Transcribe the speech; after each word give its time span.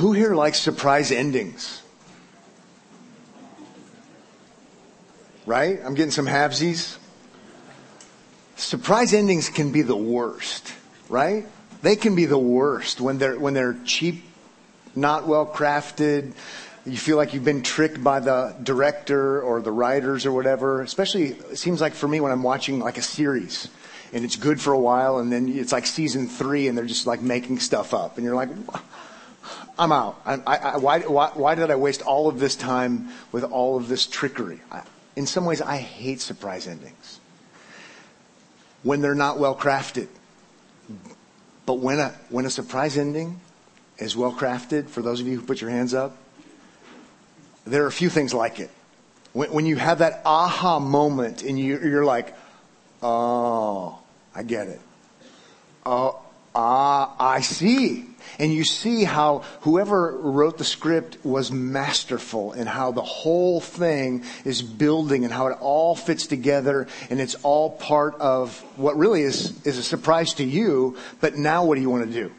Who 0.00 0.12
here 0.12 0.34
likes 0.34 0.58
surprise 0.58 1.12
endings? 1.12 1.82
Right? 5.44 5.78
I'm 5.84 5.92
getting 5.92 6.10
some 6.10 6.24
halvesies. 6.24 6.96
Surprise 8.56 9.12
endings 9.12 9.50
can 9.50 9.72
be 9.72 9.82
the 9.82 9.94
worst, 9.94 10.72
right? 11.10 11.44
They 11.82 11.96
can 11.96 12.14
be 12.14 12.24
the 12.24 12.38
worst 12.38 13.02
when 13.02 13.18
they're, 13.18 13.38
when 13.38 13.52
they're 13.52 13.76
cheap, 13.84 14.24
not 14.96 15.26
well 15.26 15.44
crafted. 15.44 16.32
You 16.86 16.96
feel 16.96 17.18
like 17.18 17.34
you've 17.34 17.44
been 17.44 17.62
tricked 17.62 18.02
by 18.02 18.20
the 18.20 18.56
director 18.62 19.42
or 19.42 19.60
the 19.60 19.70
writers 19.70 20.24
or 20.24 20.32
whatever. 20.32 20.80
Especially, 20.80 21.32
it 21.32 21.58
seems 21.58 21.82
like 21.82 21.92
for 21.92 22.08
me 22.08 22.20
when 22.20 22.32
I'm 22.32 22.42
watching 22.42 22.78
like 22.78 22.96
a 22.96 23.02
series 23.02 23.68
and 24.14 24.24
it's 24.24 24.36
good 24.36 24.62
for 24.62 24.72
a 24.72 24.80
while 24.80 25.18
and 25.18 25.30
then 25.30 25.46
it's 25.46 25.72
like 25.72 25.84
season 25.84 26.26
three 26.26 26.68
and 26.68 26.78
they're 26.78 26.86
just 26.86 27.06
like 27.06 27.20
making 27.20 27.58
stuff 27.58 27.92
up 27.92 28.16
and 28.16 28.24
you're 28.24 28.34
like, 28.34 28.48
I'm 29.80 29.92
out. 29.92 30.20
I, 30.26 30.34
I, 30.34 30.76
why, 30.76 31.00
why, 31.00 31.30
why, 31.32 31.54
did 31.54 31.70
I 31.70 31.76
waste 31.76 32.02
all 32.02 32.28
of 32.28 32.38
this 32.38 32.54
time 32.54 33.08
with 33.32 33.44
all 33.44 33.78
of 33.78 33.88
this 33.88 34.06
trickery? 34.06 34.60
I, 34.70 34.82
in 35.16 35.24
some 35.26 35.46
ways, 35.46 35.62
I 35.62 35.78
hate 35.78 36.20
surprise 36.20 36.68
endings 36.68 37.18
when 38.82 39.00
they're 39.00 39.14
not 39.14 39.38
well 39.38 39.56
crafted. 39.56 40.08
But 41.64 41.78
when 41.78 41.98
a, 41.98 42.10
when 42.28 42.44
a 42.44 42.50
surprise 42.50 42.98
ending 42.98 43.40
is 43.96 44.14
well 44.14 44.34
crafted, 44.34 44.90
for 44.90 45.00
those 45.00 45.22
of 45.22 45.26
you 45.26 45.40
who 45.40 45.46
put 45.46 45.62
your 45.62 45.70
hands 45.70 45.94
up, 45.94 46.14
there 47.64 47.82
are 47.84 47.88
a 47.88 47.92
few 47.92 48.10
things 48.10 48.34
like 48.34 48.60
it. 48.60 48.70
When, 49.32 49.50
when 49.50 49.64
you 49.64 49.76
have 49.76 50.00
that 50.00 50.20
aha 50.26 50.78
moment 50.78 51.42
and 51.42 51.58
you, 51.58 51.80
you're 51.80 52.04
like, 52.04 52.36
oh, 53.02 53.98
I 54.34 54.42
get 54.42 54.68
it. 54.68 54.80
Oh, 55.86 56.20
ah, 56.54 57.14
I 57.18 57.40
see. 57.40 58.06
And 58.38 58.52
you 58.52 58.64
see 58.64 59.04
how 59.04 59.44
whoever 59.62 60.16
wrote 60.16 60.58
the 60.58 60.64
script 60.64 61.24
was 61.24 61.50
masterful 61.50 62.52
and 62.52 62.68
how 62.68 62.92
the 62.92 63.02
whole 63.02 63.60
thing 63.60 64.24
is 64.44 64.62
building 64.62 65.24
and 65.24 65.32
how 65.32 65.48
it 65.48 65.58
all 65.60 65.94
fits 65.94 66.26
together 66.26 66.86
and 67.10 67.20
it's 67.20 67.34
all 67.42 67.70
part 67.70 68.14
of 68.20 68.58
what 68.76 68.96
really 68.96 69.22
is, 69.22 69.66
is 69.66 69.78
a 69.78 69.82
surprise 69.82 70.34
to 70.34 70.44
you. 70.44 70.96
But 71.20 71.36
now 71.36 71.64
what 71.64 71.74
do 71.74 71.80
you 71.80 71.90
want 71.90 72.06
to 72.06 72.12
do? 72.12 72.32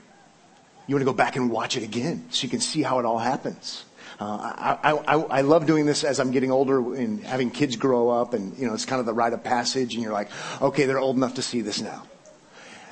You 0.88 0.96
want 0.96 1.02
to 1.02 1.12
go 1.12 1.14
back 1.14 1.36
and 1.36 1.52
watch 1.52 1.78
it 1.78 1.84
again 1.84 2.26
so 2.32 2.44
you 2.44 2.50
can 2.50 2.62
see 2.62 2.82
how 2.82 3.00
it 3.00 3.06
all 3.06 3.20
happens. 3.20 3.86
Uh, 4.20 4.78
I, 4.84 4.92
I, 4.92 5.16
I, 5.16 5.42
love 5.42 5.66
doing 5.66 5.88
this 5.88 6.04
as 6.04 6.20
I'm 6.20 6.30
getting 6.30 6.52
older 6.52 6.94
and 6.94 7.24
having 7.24 7.50
kids 7.50 7.76
grow 7.76 8.10
up 8.10 8.36
and, 8.36 8.56
you 8.56 8.68
know, 8.68 8.76
it's 8.76 8.86
kind 8.86 9.00
of 9.00 9.08
the 9.08 9.14
rite 9.14 9.34
of 9.34 9.44
passage 9.44 9.96
and 9.96 10.04
you're 10.04 10.14
like, 10.14 10.30
okay, 10.62 10.86
they're 10.86 11.00
old 11.00 11.16
enough 11.16 11.36
to 11.36 11.42
see 11.42 11.62
this 11.62 11.82
now 11.82 12.04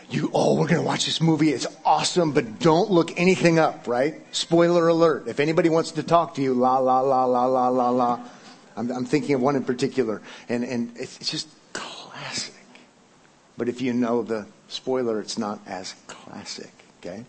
you, 0.09 0.31
oh, 0.33 0.55
we're 0.55 0.67
going 0.67 0.81
to 0.81 0.87
watch 0.87 1.05
this 1.05 1.21
movie. 1.21 1.51
It's 1.51 1.67
awesome, 1.85 2.31
but 2.31 2.59
don't 2.59 2.89
look 2.89 3.19
anything 3.19 3.59
up, 3.59 3.87
right? 3.87 4.15
Spoiler 4.35 4.87
alert. 4.87 5.27
If 5.27 5.39
anybody 5.39 5.69
wants 5.69 5.91
to 5.91 6.03
talk 6.03 6.35
to 6.35 6.41
you, 6.41 6.53
la, 6.53 6.79
la, 6.79 7.01
la, 7.01 7.25
la, 7.25 7.45
la, 7.45 7.67
la, 7.69 7.89
la. 7.89 8.19
I'm, 8.75 8.91
I'm 8.91 9.05
thinking 9.05 9.35
of 9.35 9.41
one 9.41 9.55
in 9.55 9.63
particular, 9.63 10.21
and, 10.47 10.63
and 10.63 10.91
it's, 10.97 11.17
it's 11.17 11.29
just 11.29 11.47
classic. 11.73 12.55
But 13.57 13.69
if 13.69 13.81
you 13.81 13.93
know 13.93 14.23
the 14.23 14.47
spoiler, 14.67 15.19
it's 15.19 15.37
not 15.37 15.59
as 15.67 15.93
classic, 16.07 16.71
okay? 16.99 17.25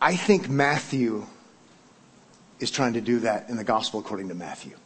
I 0.00 0.16
think 0.16 0.48
Matthew 0.48 1.26
is 2.60 2.70
trying 2.70 2.94
to 2.94 3.00
do 3.00 3.20
that 3.20 3.50
in 3.50 3.56
the 3.56 3.64
gospel 3.64 4.00
according 4.00 4.28
to 4.28 4.34
Matthew 4.34 4.76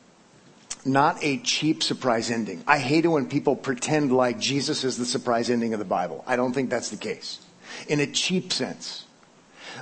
not 0.85 1.23
a 1.23 1.39
cheap 1.39 1.83
surprise 1.83 2.31
ending. 2.31 2.63
I 2.67 2.79
hate 2.79 3.05
it 3.05 3.09
when 3.09 3.29
people 3.29 3.57
pretend 3.57 4.13
like 4.13 4.39
Jesus 4.39 4.85
is 4.85 4.97
the 4.97 5.07
surprise 5.07 5.51
ending 5.51 5.73
of 5.73 5.79
the 5.79 5.85
Bible. 5.85 6.25
I 6.27 6.37
don't 6.37 6.53
think 6.53 6.71
that's 6.71 6.91
the 6.91 6.97
case. 6.97 7.41
In 7.89 8.01
a 8.01 8.07
cheap 8.07 8.53
sense. 8.53 9.07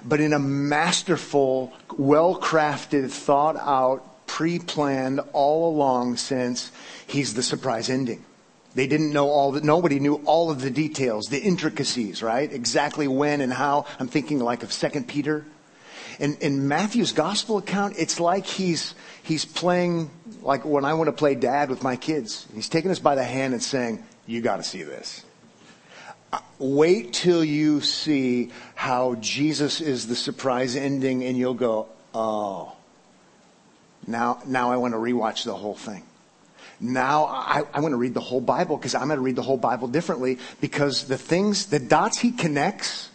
But 0.05 0.21
in 0.21 0.33
a 0.33 0.39
masterful, 0.39 1.73
well 1.97 2.39
crafted, 2.39 3.11
thought 3.11 3.57
out, 3.57 4.27
pre 4.27 4.59
planned, 4.59 5.21
all 5.33 5.75
along 5.75 6.17
sense, 6.17 6.71
he's 7.07 7.35
the 7.35 7.43
surprise 7.43 7.91
ending. 7.91 8.25
They 8.75 8.87
didn't 8.87 9.13
know 9.13 9.29
all 9.29 9.53
that, 9.53 9.65
nobody 9.65 9.99
knew 9.99 10.17
all 10.25 10.51
of 10.51 10.61
the 10.61 10.71
details, 10.71 11.27
the 11.27 11.41
intricacies, 11.41 12.23
right? 12.23 12.51
Exactly 12.53 13.09
when 13.09 13.41
and 13.41 13.53
how. 13.53 13.87
I'm 13.99 14.07
thinking 14.07 14.39
like 14.39 14.63
of 14.63 14.73
Second 14.73 15.09
Peter. 15.09 15.45
In, 16.21 16.37
in 16.37 16.69
Matthew's 16.69 17.13
gospel 17.13 17.57
account, 17.57 17.95
it's 17.99 18.21
like 18.21 18.45
he's, 18.45 18.95
he's 19.23 19.47
playing 19.47 20.11
like 20.43 20.67
when 20.67 20.85
I 20.85 20.93
want 20.93 21.09
to 21.09 21.13
play 21.13 21.35
dad 21.35 21.71
with 21.71 21.83
my 21.83 21.97
kids. 21.97 22.47
He's 22.55 22.69
taking 22.69 22.91
us 22.91 22.99
by 22.99 23.15
the 23.15 23.25
hand 23.25 23.55
and 23.55 23.63
saying, 23.63 24.05
you 24.27 24.43
got 24.43 24.59
to 24.59 24.63
see 24.63 24.83
this. 24.83 25.25
Uh, 26.31 26.41
wait 26.59 27.15
till 27.15 27.43
you 27.43 27.81
see 27.81 28.51
how 28.75 29.15
Jesus 29.17 29.81
is 29.81 30.09
the 30.09 30.15
surprise 30.15 30.77
ending 30.77 31.25
and 31.25 31.39
you'll 31.39 31.55
go, 31.55 31.89
oh, 32.13 32.77
now, 34.07 34.43
now 34.47 34.71
I 34.71 34.77
want 34.77 34.93
to 34.93 34.99
rewatch 34.99 35.45
the 35.45 35.55
whole 35.55 35.75
thing. 35.75 36.03
Now 36.81 37.25
I, 37.25 37.63
I 37.73 37.81
want 37.81 37.93
to 37.93 37.97
read 37.97 38.13
the 38.13 38.21
whole 38.21 38.43
Bible 38.43 38.77
because 38.77 38.95
I'm 38.95 39.07
going 39.09 39.17
to 39.17 39.23
read 39.23 39.37
the 39.37 39.43
whole 39.43 39.57
Bible 39.57 39.89
differently 39.89 40.39
because 40.61 41.05
the 41.05 41.17
things, 41.17 41.67
the 41.67 41.79
dots 41.79 42.19
he 42.19 42.31
connects 42.31 43.11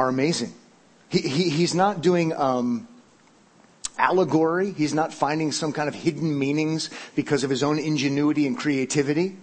are 0.00 0.08
amazing. 0.08 0.52
He, 1.10 1.20
he, 1.20 1.50
he's 1.50 1.74
not 1.74 2.00
doing, 2.00 2.32
um, 2.32 2.88
allegory. 3.98 4.72
He's 4.72 4.94
not 4.94 5.12
finding 5.12 5.52
some 5.52 5.72
kind 5.72 5.88
of 5.88 5.94
hidden 5.94 6.36
meanings 6.38 6.90
because 7.14 7.44
of 7.44 7.50
his 7.50 7.62
own 7.62 7.78
ingenuity 7.78 8.46
and 8.46 8.56
creativity. 8.56 9.36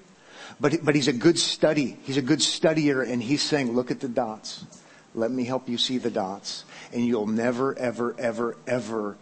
But, 0.59 0.83
but 0.83 0.95
he's 0.95 1.07
a 1.07 1.13
good 1.13 1.37
study. 1.37 1.97
He's 2.03 2.17
a 2.17 2.21
good 2.21 2.39
studier 2.39 3.07
and 3.07 3.21
he's 3.21 3.43
saying, 3.43 3.73
look 3.73 3.91
at 3.91 3.99
the 3.99 4.07
dots. 4.07 4.65
Let 5.13 5.29
me 5.29 5.45
help 5.45 5.69
you 5.69 5.77
see 5.77 5.99
the 5.99 6.09
dots. 6.09 6.65
And 6.91 7.05
you'll 7.05 7.27
never, 7.27 7.77
ever, 7.77 8.15
ever, 8.17 8.57
ever 8.65 9.17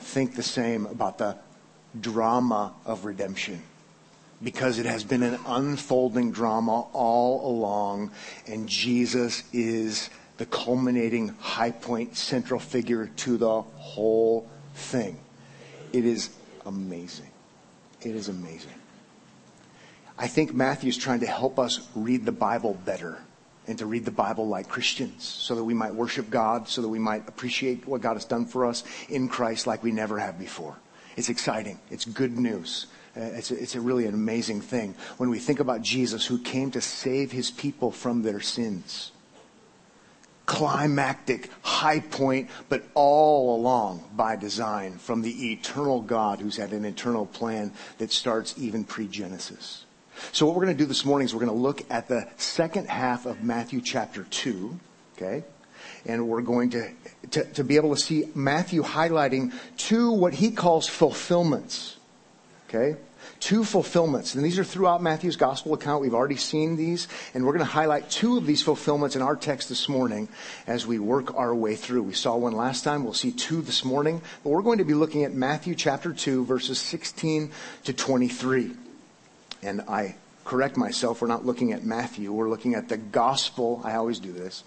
think 0.00 0.36
the 0.36 0.42
same 0.42 0.84
about 0.86 1.16
the 1.18 1.38
drama 1.98 2.74
of 2.84 3.06
redemption. 3.06 3.62
Because 4.44 4.78
it 4.78 4.86
has 4.86 5.02
been 5.02 5.22
an 5.22 5.40
unfolding 5.46 6.30
drama 6.30 6.82
all 6.92 7.50
along 7.50 8.10
and 8.46 8.68
Jesus 8.68 9.42
is 9.52 10.10
the 10.36 10.46
culminating 10.46 11.28
high 11.38 11.70
point 11.70 12.16
central 12.16 12.60
figure 12.60 13.06
to 13.16 13.36
the 13.36 13.62
whole 13.62 14.48
thing. 14.74 15.18
It 15.92 16.04
is 16.04 16.30
amazing. 16.66 17.30
It 18.02 18.14
is 18.14 18.28
amazing. 18.28 18.74
I 20.18 20.28
think 20.28 20.54
Matthew's 20.54 20.96
trying 20.96 21.20
to 21.20 21.26
help 21.26 21.58
us 21.58 21.88
read 21.94 22.24
the 22.24 22.32
Bible 22.32 22.78
better 22.84 23.18
and 23.66 23.78
to 23.78 23.86
read 23.86 24.04
the 24.04 24.10
Bible 24.10 24.46
like 24.46 24.68
Christians 24.68 25.24
so 25.24 25.54
that 25.54 25.64
we 25.64 25.74
might 25.74 25.94
worship 25.94 26.30
God, 26.30 26.68
so 26.68 26.82
that 26.82 26.88
we 26.88 26.98
might 26.98 27.26
appreciate 27.28 27.86
what 27.86 28.00
God 28.00 28.14
has 28.14 28.24
done 28.24 28.44
for 28.44 28.66
us 28.66 28.84
in 29.08 29.28
Christ 29.28 29.66
like 29.66 29.82
we 29.82 29.90
never 29.90 30.18
have 30.18 30.38
before. 30.38 30.76
It's 31.16 31.28
exciting. 31.28 31.78
It's 31.90 32.04
good 32.04 32.38
news. 32.38 32.86
Uh, 33.16 33.20
it's, 33.20 33.50
a, 33.50 33.62
it's 33.62 33.74
a 33.74 33.80
really 33.80 34.06
an 34.06 34.14
amazing 34.14 34.60
thing 34.60 34.94
when 35.18 35.30
we 35.30 35.38
think 35.38 35.60
about 35.60 35.82
Jesus 35.82 36.26
who 36.26 36.38
came 36.38 36.70
to 36.72 36.80
save 36.80 37.30
his 37.30 37.50
people 37.50 37.92
from 37.92 38.22
their 38.22 38.40
sins 38.40 39.12
climactic 40.46 41.50
high 41.62 42.00
point, 42.00 42.50
but 42.68 42.84
all 42.94 43.56
along 43.56 44.04
by 44.14 44.36
design 44.36 44.98
from 44.98 45.22
the 45.22 45.52
eternal 45.52 46.00
God 46.00 46.40
who's 46.40 46.56
had 46.56 46.72
an 46.72 46.84
eternal 46.84 47.26
plan 47.26 47.72
that 47.98 48.12
starts 48.12 48.54
even 48.58 48.84
pre-Genesis. 48.84 49.86
So 50.32 50.46
what 50.46 50.54
we're 50.54 50.64
going 50.64 50.76
to 50.76 50.82
do 50.82 50.86
this 50.86 51.04
morning 51.04 51.26
is 51.26 51.34
we're 51.34 51.44
going 51.44 51.56
to 51.56 51.62
look 51.62 51.90
at 51.90 52.08
the 52.08 52.28
second 52.36 52.88
half 52.88 53.26
of 53.26 53.42
Matthew 53.42 53.80
chapter 53.80 54.24
2, 54.24 54.78
okay? 55.16 55.44
And 56.06 56.28
we're 56.28 56.42
going 56.42 56.70
to, 56.70 56.90
to, 57.32 57.44
to 57.54 57.64
be 57.64 57.76
able 57.76 57.94
to 57.94 58.00
see 58.00 58.28
Matthew 58.34 58.82
highlighting 58.82 59.52
two 59.76 60.10
what 60.10 60.34
he 60.34 60.50
calls 60.50 60.86
fulfillments, 60.86 61.96
okay? 62.68 62.96
two 63.44 63.62
fulfillments. 63.62 64.34
And 64.34 64.42
these 64.42 64.58
are 64.58 64.64
throughout 64.64 65.02
Matthew's 65.02 65.36
gospel 65.36 65.74
account. 65.74 66.00
We've 66.00 66.14
already 66.14 66.36
seen 66.36 66.76
these. 66.76 67.08
And 67.34 67.44
we're 67.44 67.52
going 67.52 67.64
to 67.64 67.70
highlight 67.70 68.08
two 68.08 68.38
of 68.38 68.46
these 68.46 68.62
fulfillments 68.62 69.16
in 69.16 69.22
our 69.22 69.36
text 69.36 69.68
this 69.68 69.86
morning 69.86 70.28
as 70.66 70.86
we 70.86 70.98
work 70.98 71.34
our 71.36 71.54
way 71.54 71.76
through. 71.76 72.04
We 72.04 72.14
saw 72.14 72.36
one 72.36 72.54
last 72.54 72.84
time. 72.84 73.04
We'll 73.04 73.12
see 73.12 73.32
two 73.32 73.60
this 73.60 73.84
morning. 73.84 74.22
But 74.42 74.50
we're 74.50 74.62
going 74.62 74.78
to 74.78 74.84
be 74.84 74.94
looking 74.94 75.24
at 75.24 75.34
Matthew 75.34 75.74
chapter 75.74 76.14
2, 76.14 76.46
verses 76.46 76.78
16 76.78 77.50
to 77.84 77.92
23. 77.92 78.72
And 79.62 79.82
I 79.82 80.16
correct 80.46 80.78
myself. 80.78 81.20
We're 81.20 81.28
not 81.28 81.44
looking 81.44 81.72
at 81.72 81.84
Matthew. 81.84 82.32
We're 82.32 82.48
looking 82.48 82.74
at 82.74 82.88
the 82.88 82.96
gospel. 82.96 83.82
I 83.84 83.94
always 83.96 84.20
do 84.20 84.32
this. 84.32 84.64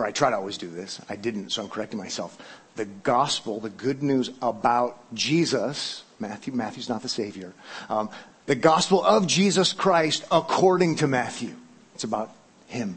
Or 0.00 0.06
I 0.06 0.12
try 0.12 0.30
to 0.30 0.36
always 0.36 0.56
do 0.56 0.70
this. 0.70 0.98
I 1.10 1.16
didn't, 1.16 1.50
so 1.50 1.62
I'm 1.62 1.68
correcting 1.68 1.98
myself. 1.98 2.38
The 2.76 2.86
gospel, 2.86 3.60
the 3.60 3.68
good 3.68 4.02
news 4.02 4.30
about 4.40 4.98
Jesus, 5.12 6.04
Matthew, 6.18 6.54
Matthew's 6.54 6.88
not 6.88 7.02
the 7.02 7.08
Savior. 7.10 7.52
Um, 7.90 8.08
the 8.46 8.54
gospel 8.54 9.04
of 9.04 9.26
Jesus 9.26 9.74
Christ 9.74 10.24
according 10.32 10.96
to 10.96 11.06
Matthew. 11.06 11.54
It's 11.94 12.04
about 12.04 12.30
Him. 12.66 12.96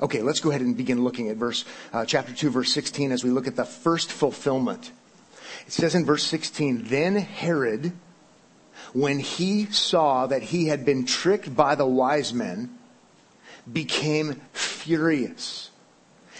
Okay, 0.00 0.22
let's 0.22 0.38
go 0.38 0.50
ahead 0.50 0.60
and 0.60 0.76
begin 0.76 1.02
looking 1.02 1.28
at 1.28 1.36
verse, 1.38 1.64
uh, 1.92 2.04
chapter 2.04 2.32
2, 2.32 2.50
verse 2.50 2.72
16 2.72 3.10
as 3.10 3.24
we 3.24 3.30
look 3.30 3.48
at 3.48 3.56
the 3.56 3.64
first 3.64 4.12
fulfillment. 4.12 4.92
It 5.66 5.72
says 5.72 5.96
in 5.96 6.04
verse 6.04 6.22
16, 6.22 6.84
Then 6.84 7.16
Herod, 7.16 7.90
when 8.92 9.18
he 9.18 9.64
saw 9.72 10.28
that 10.28 10.42
he 10.42 10.68
had 10.68 10.84
been 10.84 11.04
tricked 11.04 11.56
by 11.56 11.74
the 11.74 11.84
wise 11.86 12.32
men, 12.32 12.78
became 13.72 14.40
furious. 14.52 15.72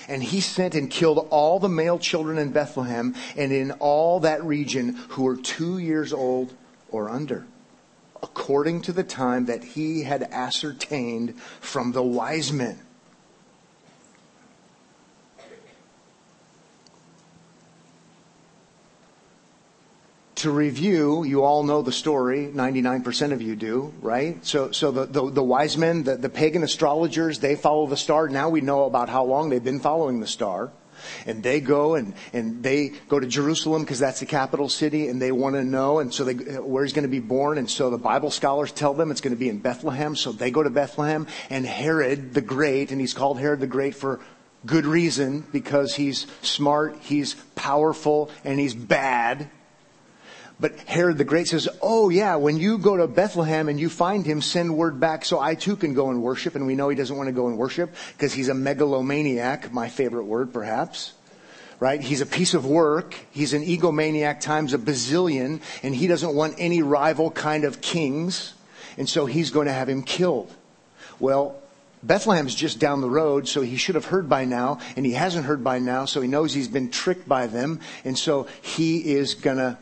And 0.09 0.23
he 0.23 0.41
sent 0.41 0.75
and 0.75 0.91
killed 0.91 1.27
all 1.31 1.59
the 1.59 1.69
male 1.69 1.99
children 1.99 2.39
in 2.39 2.51
Bethlehem 2.51 3.15
and 3.37 3.53
in 3.53 3.73
all 3.73 4.21
that 4.21 4.45
region 4.45 4.95
who 5.11 5.25
were 5.25 5.37
two 5.37 5.79
years 5.79 6.13
old 6.13 6.53
or 6.91 7.09
under, 7.09 7.47
according 8.23 8.83
to 8.83 8.93
the 8.93 9.05
time 9.05 9.47
that 9.47 9.65
he 9.65 10.03
had 10.03 10.23
ascertained 10.25 11.39
from 11.61 11.93
the 11.93 12.03
wise 12.03 12.53
men. 12.53 12.84
To 20.45 20.51
review, 20.51 21.25
you 21.25 21.43
all 21.43 21.63
know 21.63 21.83
the 21.83 21.93
story. 21.93 22.47
99% 22.47 23.33
of 23.33 23.41
you 23.41 23.57
do, 23.57 23.93
right? 24.01 24.45
So, 24.45 24.73
so 24.73 24.91
the, 24.91 25.07
the, 25.07 25.31
the 25.31 25.43
wise 25.43 25.77
men, 25.77 26.05
the, 26.05 26.17
the 26.17 26.29
pagan 26.29 26.63
astrologers, 26.63 27.39
they 27.39 27.57
follow 27.57 27.87
the 27.87 27.97
star. 27.97 28.29
Now 28.29 28.51
we 28.51 28.61
know 28.61 28.85
about 28.85 29.09
how 29.09 29.25
long 29.25 29.49
they've 29.49 29.65
been 29.65 29.81
following 29.81 30.21
the 30.21 30.27
star. 30.27 30.71
And 31.27 31.43
they 31.43 31.61
go 31.61 31.95
and, 31.95 32.15
and 32.33 32.63
they 32.63 32.93
go 33.09 33.19
to 33.19 33.27
Jerusalem 33.27 33.83
because 33.83 33.99
that's 33.99 34.21
the 34.21 34.27
capital 34.27 34.69
city 34.69 35.09
and 35.09 35.21
they 35.21 35.33
want 35.33 35.55
to 35.55 35.65
know. 35.65 35.99
And 35.99 36.13
so 36.13 36.25
they, 36.25 36.35
where 36.59 36.85
he's 36.85 36.93
going 36.93 37.05
to 37.05 37.09
be 37.09 37.21
born. 37.21 37.57
And 37.57 37.69
so 37.69 37.89
the 37.89 37.99
Bible 37.99 38.31
scholars 38.31 38.71
tell 38.71 38.93
them 38.93 39.11
it's 39.11 39.21
going 39.21 39.35
to 39.35 39.41
be 39.41 39.49
in 39.49 39.59
Bethlehem. 39.59 40.15
So 40.15 40.33
they 40.33 40.51
go 40.51 40.63
to 40.63 40.71
Bethlehem 40.71 41.27
and 41.49 41.67
Herod 41.67 42.35
the 42.35 42.43
Great, 42.43 42.91
and 42.91 43.01
he's 43.01 43.15
called 43.15 43.39
Herod 43.39 43.61
the 43.61 43.67
Great 43.67 43.95
for 43.95 44.21
good 44.67 44.87
reason 44.87 45.45
because 45.53 45.95
he's 45.95 46.27
smart, 46.43 46.99
he's 47.01 47.35
powerful, 47.55 48.31
and 48.45 48.59
he's 48.59 48.75
bad. 48.75 49.51
But 50.61 50.79
Herod 50.81 51.19
the 51.19 51.25
Great 51.25 51.49
says, 51.49 51.69
Oh 51.83 52.11
yeah, 52.11 52.37
when 52.37 52.57
you 52.57 52.79
go 52.79 52.97
to 52.97 53.09
Bethlehem 53.09 53.69
and 53.69 53.79
you 53.79 53.89
find 53.89 54.25
him, 54.25 54.41
send 54.41 54.77
word 54.77 55.01
back 55.01 55.25
so 55.25 55.41
I 55.41 55.55
too 55.55 55.77
can 55.77 55.95
go 55.95 56.11
and 56.11 56.23
worship. 56.23 56.55
And 56.55 56.67
we 56.67 56.75
know 56.75 56.89
he 56.89 56.97
doesn't 56.97 57.17
want 57.17 57.29
to 57.29 57.33
go 57.33 57.49
and 57.49 57.59
worship 57.59 57.95
because 58.17 58.33
he's 58.33 58.49
a 58.49 58.55
megalomaniac, 58.55 59.73
my 59.73 59.89
favorite 59.89 60.25
word 60.25 60.53
perhaps. 60.53 61.13
Right? 61.81 62.01
He's 62.01 62.21
a 62.21 62.27
piece 62.27 62.55
of 62.55 62.65
work. 62.65 63.17
He's 63.33 63.53
an 63.53 63.65
egomaniac 63.65 64.41
times 64.41 64.75
a 64.75 64.79
bazillion 64.79 65.61
and 65.83 65.95
he 65.95 66.07
doesn't 66.07 66.35
want 66.35 66.55
any 66.59 66.83
rival 66.83 67.31
kind 67.33 67.65
of 67.65 67.81
kings. 67.81 68.55
And 68.97 69.09
so 69.09 69.27
he's 69.27 69.51
going 69.51 69.67
to 69.67 69.73
have 69.73 69.89
him 69.89 70.05
killed. 70.05 70.55
Well, 71.19 71.61
Bethlehem's 72.07 72.55
just 72.55 72.79
down 72.79 73.01
the 73.01 73.11
road, 73.11 73.49
so 73.49 73.63
he 73.63 73.77
should 73.77 73.95
have 73.95 74.05
heard 74.05 74.29
by 74.29 74.45
now, 74.45 74.79
and 74.95 75.07
he 75.07 75.13
hasn't 75.13 75.47
heard 75.47 75.65
by 75.65 75.79
now, 75.79 76.05
so 76.05 76.21
he 76.21 76.29
knows 76.29 76.53
he's 76.53 76.69
been 76.69 76.91
tricked 76.91 77.27
by 77.27 77.47
them, 77.47 77.81
and 78.05 78.19
so 78.19 78.47
he 78.61 79.15
is 79.15 79.35
gonna 79.35 79.79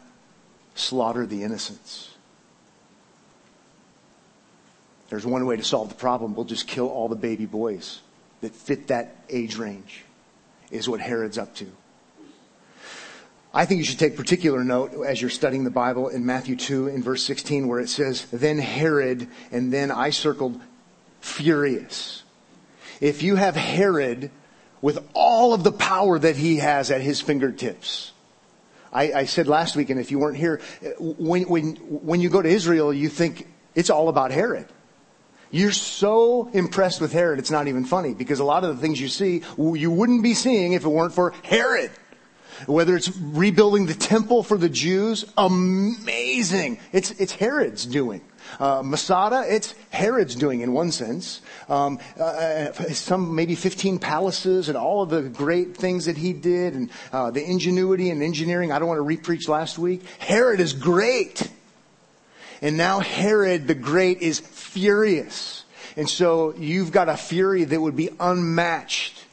slaughter 0.75 1.27
the 1.27 1.43
innocents. 1.43 2.11
There's 5.09 5.27
one 5.27 5.45
way 5.45 5.57
to 5.57 5.65
solve 5.65 5.91
the 5.91 5.95
problem. 5.95 6.35
We'll 6.35 6.47
just 6.47 6.67
kill 6.67 6.89
all 6.89 7.09
the 7.09 7.17
baby 7.17 7.45
boys 7.45 8.01
that 8.41 8.55
fit 8.55 8.89
that 8.89 9.17
age 9.29 9.57
range, 9.57 10.05
is 10.71 10.89
what 10.89 11.01
Herod's 11.01 11.39
up 11.39 11.55
to. 11.57 11.67
I 13.55 13.67
think 13.67 13.79
you 13.79 13.85
should 13.85 13.99
take 13.99 14.17
particular 14.17 14.65
note 14.65 15.05
as 15.05 15.21
you're 15.21 15.31
studying 15.31 15.65
the 15.65 15.71
Bible 15.71 16.09
in 16.09 16.25
Matthew 16.25 16.57
2 16.57 16.89
in 16.89 17.03
verse 17.03 17.23
16 17.25 17.69
where 17.69 17.81
it 17.81 17.91
says, 17.91 18.25
then 18.33 18.59
Herod, 18.59 19.29
and 19.51 19.71
then 19.71 19.91
I 19.91 20.11
circled 20.11 20.59
furious. 21.21 22.23
If 23.01 23.23
you 23.23 23.37
have 23.37 23.55
Herod 23.55 24.31
with 24.81 25.07
all 25.13 25.53
of 25.53 25.65
the 25.65 25.73
power 25.73 26.19
that 26.19 26.37
he 26.37 26.57
has 26.57 26.91
at 26.91 27.03
his 27.03 27.21
fingertips, 27.21 28.13
I, 28.93 29.13
I 29.13 29.25
said 29.25 29.49
last 29.49 29.75
week, 29.75 29.91
and 29.91 29.99
if 29.99 30.11
you 30.11 30.19
weren't 30.19 30.37
here, 30.37 30.61
when, 30.99 31.45
when, 31.45 31.77
when 31.77 32.21
you 32.21 32.29
go 32.29 32.43
to 32.43 32.49
Israel, 32.49 32.93
you 32.93 33.09
think 33.09 33.49
it's 33.75 33.91
all 33.91 34.09
about 34.09 34.31
Herod. 34.31 34.67
You're 35.51 35.73
so 35.73 36.49
impressed 36.53 37.01
with 37.01 37.13
Herod, 37.13 37.39
it's 37.39 37.51
not 37.51 37.69
even 37.69 37.85
funny 37.85 38.15
because 38.15 38.41
a 38.41 38.45
lot 38.45 38.65
of 38.65 38.75
the 38.75 38.81
things 38.81 39.01
you 39.01 39.09
see, 39.09 39.43
you 39.59 39.91
wouldn't 39.91 40.23
be 40.23 40.35
seeing 40.35 40.73
if 40.73 40.85
it 40.85 40.89
weren't 40.89 41.13
for 41.13 41.35
Herod. 41.43 41.91
Whether 42.67 42.97
it's 42.97 43.15
rebuilding 43.17 43.87
the 43.87 43.95
temple 43.95 44.43
for 44.43 44.57
the 44.57 44.69
Jews, 44.69 45.25
amazing. 45.37 46.79
It's, 46.93 47.11
it's 47.13 47.33
Herod's 47.33 47.87
doing. 47.87 48.21
Uh, 48.59 48.83
Masada, 48.85 49.45
it's 49.49 49.75
Herod's 49.91 50.35
doing 50.35 50.61
in 50.61 50.73
one 50.73 50.91
sense. 50.91 51.41
Um, 51.69 51.99
uh, 52.19 52.23
uh, 52.23 52.73
some 52.93 53.35
maybe 53.35 53.55
15 53.55 53.99
palaces 53.99 54.69
and 54.69 54.77
all 54.77 55.03
of 55.03 55.11
the 55.11 55.23
great 55.23 55.77
things 55.77 56.07
that 56.07 56.17
he 56.17 56.33
did 56.33 56.75
and 56.75 56.91
uh, 57.13 57.31
the 57.31 57.45
ingenuity 57.45 58.11
and 58.11 58.23
engineering. 58.23 58.73
I 58.73 58.79
don't 58.79 58.89
want 58.89 58.99
to 58.99 59.05
repreach 59.05 59.49
last 59.49 59.79
week. 59.79 60.03
Herod 60.19 60.61
is 60.61 60.73
great. 60.73 61.51
And 62.63 62.77
now 62.77 63.01
Herod 63.01 63.67
the 63.67 63.75
Great 63.75 64.23
is 64.23 64.39
furious. 64.39 65.65
And 65.97 66.09
so 66.09 66.55
you've 66.55 66.93
got 66.93 67.09
a 67.09 67.17
fury 67.17 67.65
that 67.65 67.81
would 67.81 67.97
be 67.97 68.11
unmatched. 68.21 69.25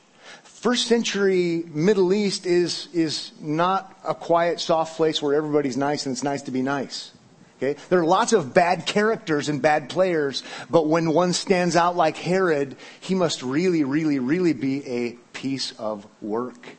First 0.44 0.88
century 0.88 1.64
Middle 1.68 2.12
East 2.12 2.46
is, 2.46 2.90
is 2.92 3.32
not 3.40 3.98
a 4.04 4.14
quiet, 4.14 4.60
soft 4.60 4.98
place 4.98 5.22
where 5.22 5.36
everybody's 5.36 5.78
nice 5.78 6.06
and 6.06 6.12
it's 6.14 6.24
nice 6.24 6.42
to 6.44 6.52
be 6.52 6.62
nice. 6.62 7.12
Okay? 7.62 7.80
There 7.90 8.00
are 8.00 8.06
lots 8.06 8.32
of 8.32 8.54
bad 8.54 8.86
characters 8.86 9.50
and 9.50 9.62
bad 9.62 9.90
players, 9.90 10.44
but 10.70 10.88
when 10.88 11.14
one 11.14 11.34
stands 11.34 11.76
out 11.76 11.98
like 11.98 12.16
Herod, 12.16 12.78
he 13.02 13.16
must 13.16 13.44
really, 13.44 13.84
really, 13.84 14.20
really 14.20 14.54
be 14.54 14.88
a 14.88 15.12
piece 15.34 15.74
of 15.74 16.08
work. 16.22 16.78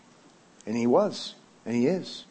And 0.67 0.77
he 0.77 0.87
was, 0.87 1.35
and 1.67 1.75
he 1.75 1.87
is. 1.87 2.25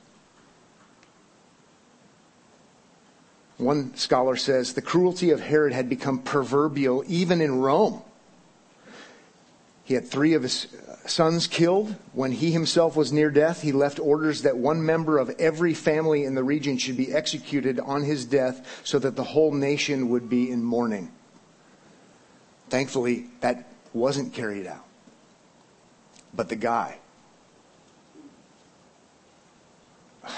One 3.57 3.93
scholar 3.95 4.35
says 4.35 4.73
the 4.73 4.81
cruelty 4.81 5.31
of 5.31 5.41
Herod 5.41 5.73
had 5.73 5.89
become 5.89 6.19
proverbial 6.19 7.03
even 7.07 7.41
in 7.41 7.59
Rome. 7.59 8.01
He 9.83 9.93
had 9.93 10.07
three 10.07 10.33
of 10.33 10.43
his 10.43 10.67
sons 11.09 11.47
killed. 11.47 11.95
When 12.13 12.31
he 12.31 12.51
himself 12.51 12.95
was 12.95 13.11
near 13.11 13.29
death, 13.31 13.61
he 13.61 13.71
left 13.71 13.99
orders 13.99 14.43
that 14.43 14.57
one 14.57 14.85
member 14.85 15.17
of 15.17 15.29
every 15.39 15.73
family 15.73 16.23
in 16.23 16.35
the 16.35 16.43
region 16.43 16.77
should 16.77 16.97
be 16.97 17.13
executed 17.13 17.79
on 17.79 18.03
his 18.03 18.25
death 18.25 18.81
so 18.83 18.99
that 18.99 19.15
the 19.15 19.23
whole 19.23 19.51
nation 19.51 20.09
would 20.09 20.29
be 20.29 20.51
in 20.51 20.63
mourning. 20.63 21.11
Thankfully, 22.69 23.27
that 23.41 23.67
wasn't 23.93 24.33
carried 24.33 24.67
out. 24.67 24.85
But 26.33 26.49
the 26.49 26.55
guy, 26.55 26.99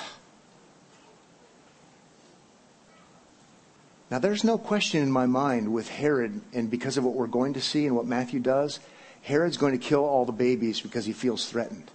Now, 4.09 4.19
there's 4.19 4.43
no 4.43 4.57
question 4.57 5.01
in 5.01 5.11
my 5.11 5.25
mind 5.25 5.71
with 5.71 5.89
Herod, 5.89 6.41
and 6.53 6.69
because 6.69 6.97
of 6.97 7.05
what 7.05 7.13
we're 7.13 7.27
going 7.27 7.53
to 7.53 7.61
see 7.61 7.85
and 7.85 7.95
what 7.95 8.05
Matthew 8.05 8.41
does, 8.41 8.79
Herod's 9.21 9.57
going 9.57 9.73
to 9.73 9.85
kill 9.85 10.03
all 10.03 10.25
the 10.25 10.31
babies 10.31 10.81
because 10.81 11.05
he 11.05 11.13
feels 11.13 11.49
threatened. 11.49 11.91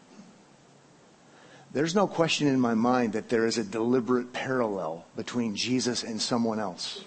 There's 1.72 1.94
no 1.94 2.06
question 2.06 2.46
in 2.46 2.58
my 2.60 2.74
mind 2.74 3.12
that 3.12 3.28
there 3.28 3.46
is 3.46 3.58
a 3.58 3.64
deliberate 3.64 4.32
parallel 4.32 5.04
between 5.16 5.56
Jesus 5.56 6.04
and 6.04 6.20
someone 6.22 6.58
else. 6.58 7.04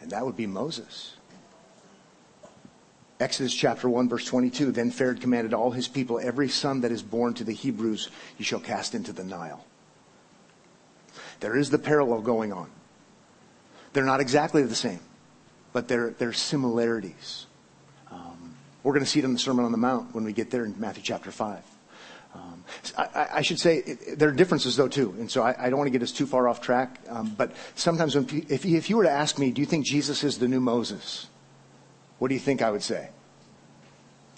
And 0.00 0.10
that 0.10 0.24
would 0.24 0.36
be 0.36 0.46
Moses. 0.46 1.16
Exodus 3.18 3.54
chapter 3.54 3.88
1 3.88 4.08
verse 4.08 4.26
22, 4.26 4.72
then 4.72 4.90
Pharaoh 4.90 5.14
commanded 5.14 5.54
all 5.54 5.70
his 5.70 5.88
people, 5.88 6.20
every 6.20 6.50
son 6.50 6.82
that 6.82 6.92
is 6.92 7.02
born 7.02 7.32
to 7.34 7.44
the 7.44 7.52
Hebrews 7.52 8.10
you 8.36 8.44
shall 8.44 8.60
cast 8.60 8.94
into 8.94 9.12
the 9.12 9.24
Nile. 9.24 9.64
There 11.40 11.56
is 11.56 11.70
the 11.70 11.78
parallel 11.78 12.20
going 12.20 12.52
on. 12.52 12.70
They're 13.92 14.04
not 14.04 14.20
exactly 14.20 14.62
the 14.62 14.74
same, 14.74 15.00
but 15.72 15.88
there, 15.88 16.10
there 16.10 16.28
are 16.28 16.34
similarities. 16.34 17.46
We're 18.86 18.92
going 18.92 19.04
to 19.04 19.10
see 19.10 19.18
it 19.18 19.24
in 19.24 19.32
the 19.32 19.38
Sermon 19.40 19.64
on 19.64 19.72
the 19.72 19.78
Mount 19.78 20.14
when 20.14 20.22
we 20.22 20.32
get 20.32 20.52
there 20.52 20.64
in 20.64 20.78
Matthew 20.78 21.02
chapter 21.02 21.32
5. 21.32 21.58
Um, 22.36 22.64
I, 22.96 23.26
I, 23.34 23.42
should 23.42 23.58
say 23.58 23.78
it, 23.78 24.16
there 24.16 24.28
are 24.28 24.32
differences 24.32 24.76
though 24.76 24.86
too, 24.86 25.12
and 25.18 25.28
so 25.28 25.42
I, 25.42 25.56
I, 25.58 25.70
don't 25.70 25.78
want 25.80 25.88
to 25.88 25.90
get 25.90 26.02
us 26.02 26.12
too 26.12 26.24
far 26.24 26.46
off 26.46 26.60
track. 26.60 27.00
Um, 27.08 27.34
but 27.36 27.50
sometimes, 27.74 28.14
when 28.14 28.46
if, 28.48 28.64
if 28.64 28.88
you 28.88 28.96
were 28.96 29.02
to 29.02 29.10
ask 29.10 29.40
me, 29.40 29.50
do 29.50 29.60
you 29.60 29.66
think 29.66 29.86
Jesus 29.86 30.22
is 30.22 30.38
the 30.38 30.46
new 30.46 30.60
Moses? 30.60 31.26
What 32.20 32.28
do 32.28 32.34
you 32.34 32.40
think 32.40 32.62
I 32.62 32.70
would 32.70 32.82
say? 32.84 33.08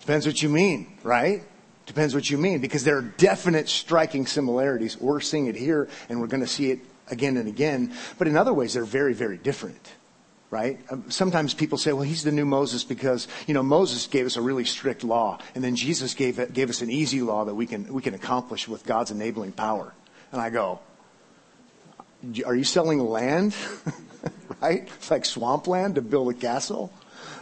Depends 0.00 0.24
what 0.24 0.42
you 0.42 0.48
mean, 0.48 0.96
right? 1.02 1.42
Depends 1.84 2.14
what 2.14 2.30
you 2.30 2.38
mean, 2.38 2.62
because 2.62 2.84
there 2.84 2.96
are 2.96 3.02
definite 3.02 3.68
striking 3.68 4.24
similarities. 4.24 4.98
We're 4.98 5.20
seeing 5.20 5.48
it 5.48 5.56
here, 5.56 5.90
and 6.08 6.22
we're 6.22 6.26
going 6.26 6.40
to 6.40 6.46
see 6.46 6.70
it 6.70 6.80
again 7.10 7.36
and 7.36 7.48
again. 7.48 7.92
But 8.16 8.28
in 8.28 8.36
other 8.38 8.54
ways, 8.54 8.72
they're 8.72 8.86
very, 8.86 9.12
very 9.12 9.36
different 9.36 9.92
right? 10.50 10.78
Um, 10.90 11.10
sometimes 11.10 11.54
people 11.54 11.78
say, 11.78 11.92
well, 11.92 12.02
he's 12.02 12.22
the 12.22 12.32
new 12.32 12.46
Moses 12.46 12.84
because, 12.84 13.28
you 13.46 13.54
know, 13.54 13.62
Moses 13.62 14.06
gave 14.06 14.26
us 14.26 14.36
a 14.36 14.40
really 14.40 14.64
strict 14.64 15.04
law, 15.04 15.38
and 15.54 15.62
then 15.62 15.76
Jesus 15.76 16.14
gave, 16.14 16.38
it, 16.38 16.52
gave 16.52 16.70
us 16.70 16.82
an 16.82 16.90
easy 16.90 17.20
law 17.20 17.44
that 17.44 17.54
we 17.54 17.66
can, 17.66 17.92
we 17.92 18.02
can 18.02 18.14
accomplish 18.14 18.66
with 18.66 18.84
God's 18.86 19.10
enabling 19.10 19.52
power. 19.52 19.92
And 20.32 20.40
I 20.40 20.50
go, 20.50 20.80
are 22.44 22.54
you 22.54 22.64
selling 22.64 23.00
land? 23.00 23.54
right? 24.60 24.88
It's 24.96 25.10
like 25.10 25.24
swampland 25.24 25.96
to 25.96 26.02
build 26.02 26.30
a 26.30 26.34
castle? 26.34 26.92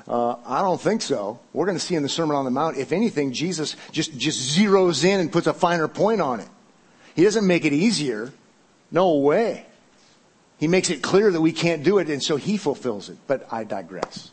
Uh, 0.08 0.36
I 0.46 0.62
don't 0.62 0.80
think 0.80 1.02
so. 1.02 1.40
We're 1.52 1.66
going 1.66 1.78
to 1.78 1.84
see 1.84 1.96
in 1.96 2.02
the 2.02 2.08
Sermon 2.08 2.36
on 2.36 2.44
the 2.44 2.50
Mount, 2.50 2.76
if 2.76 2.92
anything, 2.92 3.32
Jesus 3.32 3.76
just, 3.90 4.16
just 4.16 4.56
zeroes 4.56 5.04
in 5.04 5.20
and 5.20 5.32
puts 5.32 5.46
a 5.46 5.54
finer 5.54 5.88
point 5.88 6.20
on 6.20 6.40
it. 6.40 6.48
He 7.14 7.25
doesn't 7.25 7.46
make 7.46 7.64
it 7.64 7.72
easier. 7.72 8.32
No 8.90 9.16
way. 9.16 9.66
He 10.58 10.68
makes 10.68 10.90
it 10.90 11.02
clear 11.02 11.30
that 11.30 11.40
we 11.40 11.52
can't 11.52 11.82
do 11.82 11.98
it, 11.98 12.08
and 12.08 12.22
so 12.22 12.36
he 12.36 12.56
fulfills 12.56 13.08
it. 13.08 13.18
But 13.26 13.46
I 13.52 13.64
digress. 13.64 14.30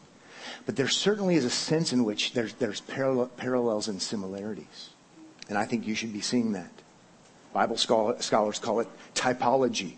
But 0.66 0.76
there 0.76 0.88
certainly 0.88 1.36
is 1.36 1.44
a 1.44 1.50
sense 1.50 1.92
in 1.92 2.06
which 2.06 2.34
there's, 2.34 2.54
there's 2.54 2.82
parallel, 2.82 3.28
parallels 3.28 3.90
and 3.90 4.02
similarities. 4.02 4.90
And 5.50 5.58
I 5.58 5.66
think 5.66 5.86
you 5.86 5.96
should 5.96 6.14
be 6.14 6.22
seeing 6.22 6.54
that. 6.54 6.72
Bible 7.54 7.78
scholars 7.78 8.60
call 8.60 8.80
it 8.80 8.88
typology. 9.14 9.96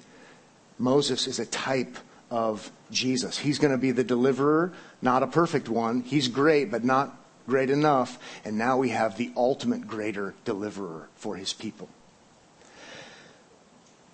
Moses 0.78 1.28
is 1.28 1.40
a 1.40 1.46
type 1.46 1.98
of 2.32 2.70
Jesus. 2.92 3.38
He's 3.38 3.60
going 3.60 3.72
to 3.72 3.78
be 3.78 3.92
the 3.92 4.04
deliverer, 4.04 4.74
not 5.02 5.24
a 5.24 5.28
perfect 5.28 5.70
one. 5.70 6.02
He's 6.02 6.28
great, 6.28 6.72
but 6.72 6.84
not 6.84 7.16
great 7.48 7.70
enough. 7.70 8.20
And 8.44 8.58
now 8.58 8.78
we 8.78 8.90
have 8.90 9.18
the 9.18 9.32
ultimate 9.38 9.88
greater 9.88 10.34
deliverer 10.44 11.08
for 11.16 11.36
his 11.36 11.54
people. 11.54 11.88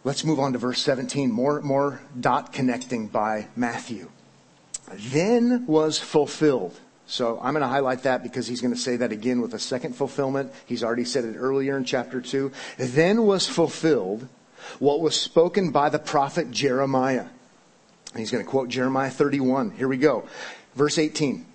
Let's 0.03 0.23
move 0.23 0.39
on 0.39 0.53
to 0.53 0.57
verse 0.57 0.81
17. 0.81 1.31
More, 1.31 1.61
more 1.61 2.01
dot 2.19 2.53
connecting 2.53 3.07
by 3.07 3.47
Matthew. 3.55 4.09
Then 4.93 5.67
was 5.67 5.99
fulfilled. 5.99 6.79
So 7.05 7.39
I'm 7.41 7.53
going 7.53 7.61
to 7.61 7.67
highlight 7.67 8.03
that 8.03 8.23
because 8.23 8.47
he's 8.47 8.61
going 8.61 8.73
to 8.73 8.79
say 8.79 8.95
that 8.95 9.11
again 9.11 9.41
with 9.41 9.53
a 9.53 9.59
second 9.59 9.95
fulfillment. 9.95 10.51
He's 10.65 10.83
already 10.83 11.05
said 11.05 11.25
it 11.25 11.35
earlier 11.35 11.77
in 11.77 11.83
chapter 11.83 12.19
2. 12.19 12.51
Then 12.77 13.23
was 13.25 13.47
fulfilled 13.47 14.27
what 14.79 15.01
was 15.01 15.19
spoken 15.19 15.71
by 15.71 15.89
the 15.89 15.99
prophet 15.99 16.49
Jeremiah. 16.49 17.27
And 18.11 18.19
he's 18.19 18.31
going 18.31 18.43
to 18.43 18.49
quote 18.49 18.69
Jeremiah 18.69 19.11
31. 19.11 19.71
Here 19.71 19.87
we 19.87 19.97
go. 19.97 20.27
Verse 20.73 20.97
18. 20.97 21.45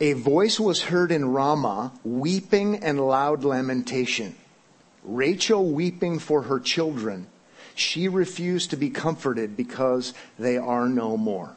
A 0.00 0.14
voice 0.14 0.58
was 0.58 0.82
heard 0.82 1.12
in 1.12 1.26
Ramah, 1.26 1.92
weeping 2.02 2.82
and 2.82 3.00
loud 3.00 3.44
lamentation. 3.44 4.34
Rachel 5.04 5.70
weeping 5.70 6.18
for 6.18 6.42
her 6.42 6.58
children 6.58 7.28
she 7.74 8.08
refused 8.08 8.70
to 8.70 8.76
be 8.76 8.90
comforted 8.90 9.56
because 9.56 10.14
they 10.38 10.56
are 10.56 10.88
no 10.88 11.16
more. 11.16 11.56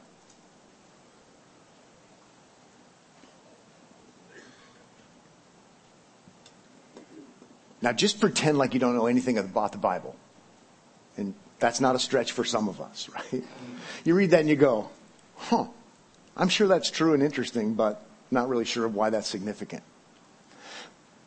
Now, 7.82 7.92
just 7.94 8.20
pretend 8.20 8.58
like 8.58 8.74
you 8.74 8.80
don't 8.80 8.96
know 8.96 9.06
anything 9.06 9.38
about 9.38 9.72
the 9.72 9.78
Bible. 9.78 10.16
And 11.16 11.36
that's 11.60 11.80
not 11.80 11.96
a 11.96 12.00
stretch 12.00 12.32
for 12.32 12.44
some 12.44 12.68
of 12.68 12.82
us, 12.82 13.10
right? 13.14 13.44
You 14.04 14.16
read 14.16 14.32
that 14.32 14.42
and 14.42 14.50
you 14.50 14.56
go, 14.56 14.90
huh, 15.36 15.68
I'm 16.36 16.50
sure 16.50 16.68
that's 16.68 16.90
true 16.90 17.14
and 17.14 17.22
interesting, 17.22 17.76
but 17.76 18.04
not 18.32 18.50
really 18.50 18.66
sure 18.66 18.88
why 18.88 19.10
that's 19.10 19.28
significant. 19.28 19.84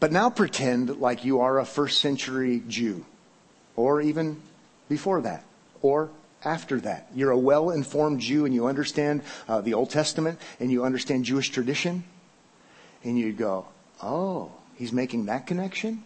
But 0.01 0.13
now 0.13 0.31
pretend 0.31 0.97
like 0.97 1.25
you 1.25 1.41
are 1.41 1.59
a 1.59 1.65
first 1.65 2.01
century 2.01 2.63
Jew, 2.67 3.05
or 3.77 4.01
even 4.01 4.41
before 4.91 5.23
that 5.23 5.45
or 5.81 6.11
after 6.45 6.79
that. 6.81 7.09
You're 7.15 7.31
a 7.31 7.39
well 7.39 7.71
informed 7.71 8.21
Jew 8.21 8.45
and 8.45 8.55
you 8.55 8.67
understand 8.67 9.23
uh, 9.49 9.63
the 9.63 9.73
Old 9.73 9.89
Testament 9.89 10.39
and 10.59 10.71
you 10.71 10.85
understand 10.85 11.25
Jewish 11.25 11.49
tradition. 11.49 12.05
And 13.03 13.19
you 13.19 13.33
go, 13.33 13.67
oh, 14.03 14.53
he's 14.77 14.93
making 14.93 15.27
that 15.27 15.47
connection? 15.47 16.05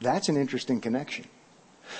That's 0.00 0.28
an 0.28 0.36
interesting 0.36 0.80
connection. 0.80 1.26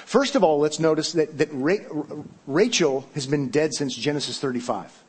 First 0.04 0.34
of 0.34 0.42
all, 0.42 0.58
let's 0.58 0.80
notice 0.80 1.12
that, 1.12 1.38
that 1.38 1.48
Ra- 1.52 2.24
Rachel 2.46 3.08
has 3.14 3.26
been 3.26 3.50
dead 3.50 3.74
since 3.74 3.94
Genesis 3.94 4.40
35. 4.40 5.04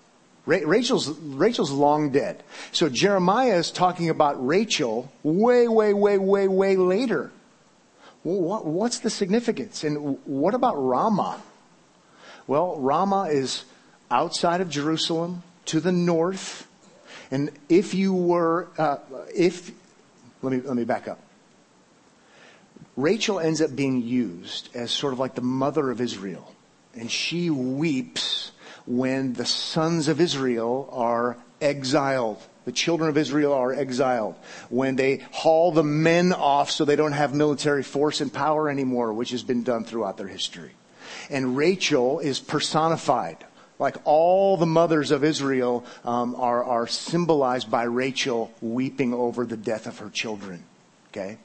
Ra- 0.46 0.60
Rachel's, 0.66 1.10
Rachel's 1.10 1.72
long 1.72 2.12
dead. 2.12 2.44
So 2.72 2.90
Jeremiah 2.90 3.56
is 3.56 3.72
talking 3.72 4.10
about 4.10 4.46
Rachel 4.46 5.12
way, 5.24 5.68
way, 5.68 5.94
way, 5.94 6.18
way, 6.18 6.48
way 6.48 6.76
later 6.76 7.32
what, 8.24 8.66
what's 8.66 9.00
the 9.00 9.10
significance? 9.10 9.84
And 9.84 10.18
what 10.26 10.54
about 10.54 10.76
Ramah? 10.76 11.42
Well, 12.48 12.78
Ramah 12.78 13.30
is 13.32 13.66
outside 14.10 14.62
of 14.62 14.70
Jerusalem 14.70 15.44
to 15.66 15.80
the 15.80 15.92
north. 15.92 16.68
And 17.32 17.52
if 17.70 17.94
you 17.94 18.14
were, 18.14 18.68
uh, 18.78 18.98
if, 19.34 19.72
let 20.42 20.54
me, 20.54 20.62
let 20.62 20.76
me 20.76 20.84
back 20.84 21.08
up. 21.08 21.20
Rachel 22.98 23.40
ends 23.40 23.62
up 23.62 23.76
being 23.76 24.02
used 24.02 24.70
as 24.76 24.92
sort 24.92 25.14
of 25.14 25.20
like 25.20 25.36
the 25.36 25.42
mother 25.42 25.90
of 25.90 26.02
Israel. 26.02 26.54
And 26.94 27.10
she 27.10 27.50
weeps 27.50 28.52
when 28.86 29.34
the 29.34 29.46
sons 29.46 30.08
of 30.08 30.20
Israel 30.20 30.90
are 30.92 31.38
exiled 31.62 32.42
the 32.66 32.72
children 32.72 33.10
of 33.10 33.18
Israel 33.18 33.54
are 33.54 33.74
exiled. 33.74 34.36
When 34.70 34.96
they 34.96 35.24
haul 35.32 35.72
the 35.72 35.84
men 35.84 36.34
off 36.34 36.70
so 36.72 36.86
they 36.86 36.96
don't 36.96 37.12
have 37.12 37.34
military 37.34 37.84
force 37.84 38.22
and 38.22 38.32
power 38.32 38.70
anymore, 38.70 39.14
which 39.14 39.32
has 39.32 39.44
been 39.44 39.64
done 39.64 39.84
throughout 39.84 40.18
their 40.18 40.28
history. 40.28 40.72
And 41.30 41.58
Rachel 41.58 42.20
is 42.20 42.40
personified. 42.40 43.38
Like 43.80 43.98
all 44.04 44.58
the 44.58 44.68
mothers 44.68 45.10
of 45.10 45.24
Israel 45.24 45.86
um, 46.06 46.36
are, 46.36 46.64
are 46.64 46.86
symbolized 46.86 47.72
by 47.72 47.84
Rachel 47.84 48.54
weeping 48.62 49.14
over 49.14 49.44
the 49.46 49.58
death 49.58 49.88
of 49.88 49.98
her 49.98 50.10
children. 50.10 50.64
Okay? 51.10 51.40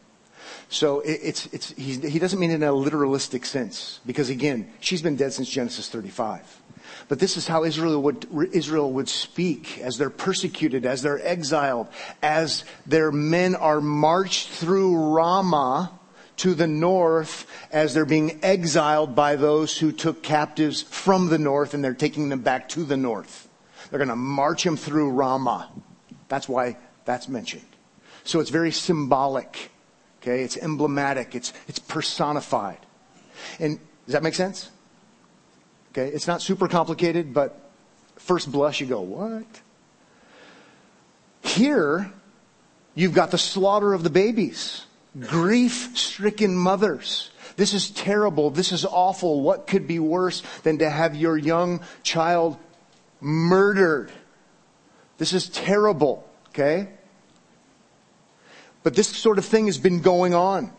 So 0.68 1.00
it, 1.00 1.20
it's, 1.22 1.46
it's, 1.46 1.70
he 1.72 2.18
doesn't 2.18 2.38
mean 2.38 2.50
it 2.50 2.56
in 2.56 2.62
a 2.62 2.72
literalistic 2.72 3.46
sense. 3.46 4.00
Because 4.04 4.28
again, 4.28 4.70
she's 4.80 5.00
been 5.00 5.16
dead 5.16 5.32
since 5.32 5.48
Genesis 5.48 5.88
35. 5.88 6.60
But 7.08 7.18
this 7.18 7.36
is 7.36 7.46
how 7.46 7.64
Israel 7.64 8.02
would, 8.02 8.26
Israel 8.52 8.92
would 8.92 9.08
speak 9.08 9.78
as 9.78 9.98
they're 9.98 10.10
persecuted, 10.10 10.86
as 10.86 11.02
they're 11.02 11.24
exiled, 11.26 11.88
as 12.22 12.64
their 12.86 13.12
men 13.12 13.54
are 13.54 13.80
marched 13.80 14.48
through 14.48 15.14
Ramah 15.14 15.92
to 16.38 16.54
the 16.54 16.66
north 16.66 17.46
as 17.72 17.94
they're 17.94 18.04
being 18.04 18.38
exiled 18.42 19.14
by 19.14 19.36
those 19.36 19.78
who 19.78 19.90
took 19.92 20.22
captives 20.22 20.82
from 20.82 21.28
the 21.28 21.38
north 21.38 21.74
and 21.74 21.82
they're 21.82 21.94
taking 21.94 22.28
them 22.28 22.42
back 22.42 22.68
to 22.70 22.84
the 22.84 22.96
north. 22.96 23.48
They're 23.90 23.98
going 23.98 24.08
to 24.08 24.16
march 24.16 24.64
them 24.64 24.76
through 24.76 25.10
Ramah. 25.10 25.70
That's 26.28 26.48
why 26.48 26.76
that's 27.04 27.28
mentioned. 27.28 27.66
So 28.24 28.40
it's 28.40 28.50
very 28.50 28.72
symbolic. 28.72 29.70
Okay. 30.20 30.42
It's 30.42 30.56
emblematic. 30.56 31.34
It's, 31.34 31.52
it's 31.68 31.78
personified. 31.78 32.78
And 33.58 33.78
does 34.04 34.12
that 34.12 34.22
make 34.22 34.34
sense? 34.34 34.70
Okay, 35.96 36.14
it's 36.14 36.26
not 36.26 36.42
super 36.42 36.68
complicated, 36.68 37.32
but 37.32 37.58
first 38.16 38.52
blush 38.52 38.80
you 38.82 38.86
go, 38.86 39.00
what? 39.00 39.46
Here, 41.42 42.12
you've 42.94 43.14
got 43.14 43.30
the 43.30 43.38
slaughter 43.38 43.94
of 43.94 44.02
the 44.02 44.10
babies, 44.10 44.84
grief 45.18 45.96
stricken 45.96 46.54
mothers. 46.54 47.30
This 47.56 47.72
is 47.72 47.88
terrible. 47.88 48.50
This 48.50 48.72
is 48.72 48.84
awful. 48.84 49.40
What 49.40 49.66
could 49.66 49.86
be 49.86 49.98
worse 49.98 50.42
than 50.64 50.76
to 50.78 50.90
have 50.90 51.16
your 51.16 51.38
young 51.38 51.80
child 52.02 52.58
murdered? 53.22 54.12
This 55.16 55.32
is 55.32 55.48
terrible, 55.48 56.28
okay? 56.50 56.88
But 58.82 58.94
this 58.94 59.08
sort 59.08 59.38
of 59.38 59.46
thing 59.46 59.64
has 59.64 59.78
been 59.78 60.02
going 60.02 60.34
on. 60.34 60.72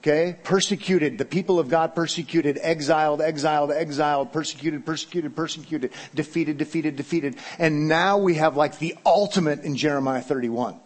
Okay? 0.00 0.36
Persecuted. 0.42 1.18
The 1.18 1.26
people 1.26 1.58
of 1.58 1.68
God 1.68 1.94
persecuted, 1.94 2.58
exiled, 2.62 3.20
exiled, 3.20 3.70
exiled, 3.70 4.32
persecuted, 4.32 4.86
persecuted, 4.86 5.36
persecuted, 5.36 5.92
defeated, 6.14 6.56
defeated, 6.56 6.96
defeated. 6.96 7.36
And 7.58 7.86
now 7.86 8.16
we 8.16 8.34
have 8.36 8.56
like 8.56 8.78
the 8.78 8.96
ultimate 9.04 9.60
in 9.60 9.76
Jeremiah 9.76 10.22
31. 10.22 10.80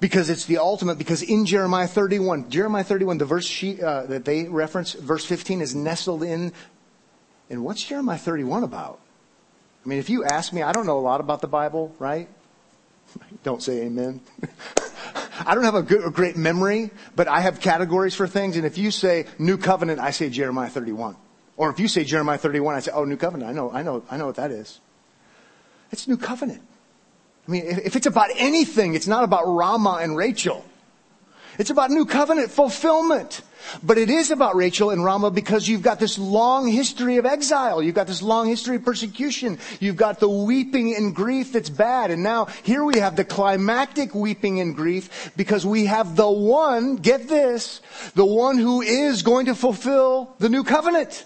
Because 0.00 0.28
it's 0.28 0.46
the 0.46 0.58
ultimate, 0.58 0.98
because 0.98 1.22
in 1.22 1.46
Jeremiah 1.46 1.86
31, 1.86 2.50
Jeremiah 2.50 2.82
31, 2.84 3.18
the 3.18 3.24
verse 3.24 3.46
she, 3.46 3.80
uh, 3.80 4.04
that 4.06 4.24
they 4.24 4.48
reference, 4.48 4.94
verse 4.94 5.24
15 5.24 5.60
is 5.60 5.76
nestled 5.76 6.24
in, 6.24 6.52
and 7.48 7.64
what's 7.64 7.84
Jeremiah 7.84 8.18
31 8.18 8.64
about? 8.64 8.98
I 9.84 9.88
mean, 9.88 9.98
if 9.98 10.10
you 10.10 10.24
ask 10.24 10.52
me, 10.52 10.62
I 10.62 10.72
don't 10.72 10.86
know 10.86 10.98
a 10.98 11.00
lot 11.00 11.20
about 11.20 11.40
the 11.40 11.46
Bible, 11.46 11.94
right? 11.98 12.28
Don't 13.44 13.62
say 13.62 13.82
amen. 13.82 14.20
I 15.40 15.54
don't 15.54 15.64
have 15.64 15.74
a, 15.74 15.82
good, 15.82 16.04
a 16.04 16.10
great 16.10 16.36
memory, 16.36 16.90
but 17.16 17.28
I 17.28 17.40
have 17.40 17.60
categories 17.60 18.14
for 18.14 18.26
things. 18.26 18.56
And 18.56 18.66
if 18.66 18.76
you 18.76 18.90
say 18.90 19.26
New 19.38 19.56
Covenant, 19.56 19.98
I 20.00 20.10
say 20.10 20.28
Jeremiah 20.28 20.68
31. 20.68 21.16
Or 21.56 21.70
if 21.70 21.80
you 21.80 21.88
say 21.88 22.04
Jeremiah 22.04 22.38
31, 22.38 22.74
I 22.74 22.80
say, 22.80 22.92
oh, 22.94 23.04
New 23.04 23.16
Covenant. 23.16 23.48
I 23.48 23.52
know, 23.52 23.70
I 23.70 23.82
know, 23.82 24.02
I 24.10 24.16
know 24.16 24.26
what 24.26 24.36
that 24.36 24.50
is. 24.50 24.80
It's 25.90 26.08
New 26.08 26.16
Covenant. 26.16 26.62
I 27.46 27.50
mean, 27.50 27.64
if 27.66 27.96
it's 27.96 28.06
about 28.06 28.30
anything, 28.36 28.94
it's 28.94 29.06
not 29.06 29.24
about 29.24 29.46
Ramah 29.46 29.98
and 30.00 30.16
Rachel. 30.16 30.64
It's 31.58 31.70
about 31.70 31.90
New 31.90 32.06
Covenant 32.06 32.50
fulfillment. 32.50 33.42
But 33.82 33.98
it 33.98 34.10
is 34.10 34.30
about 34.30 34.56
Rachel 34.56 34.90
and 34.90 35.04
Ramah 35.04 35.30
because 35.30 35.68
you've 35.68 35.82
got 35.82 36.00
this 36.00 36.18
long 36.18 36.66
history 36.66 37.16
of 37.16 37.26
exile. 37.26 37.82
You've 37.82 37.94
got 37.94 38.06
this 38.06 38.22
long 38.22 38.48
history 38.48 38.76
of 38.76 38.84
persecution. 38.84 39.58
You've 39.80 39.96
got 39.96 40.20
the 40.20 40.28
weeping 40.28 40.94
and 40.96 41.14
grief 41.14 41.52
that's 41.52 41.70
bad. 41.70 42.10
And 42.10 42.22
now 42.22 42.46
here 42.64 42.84
we 42.84 42.98
have 42.98 43.16
the 43.16 43.24
climactic 43.24 44.14
weeping 44.14 44.60
and 44.60 44.74
grief 44.74 45.30
because 45.36 45.64
we 45.64 45.86
have 45.86 46.16
the 46.16 46.30
one, 46.30 46.96
get 46.96 47.28
this, 47.28 47.80
the 48.14 48.26
one 48.26 48.58
who 48.58 48.82
is 48.82 49.22
going 49.22 49.46
to 49.46 49.54
fulfill 49.54 50.34
the 50.38 50.48
new 50.48 50.64
covenant. 50.64 51.24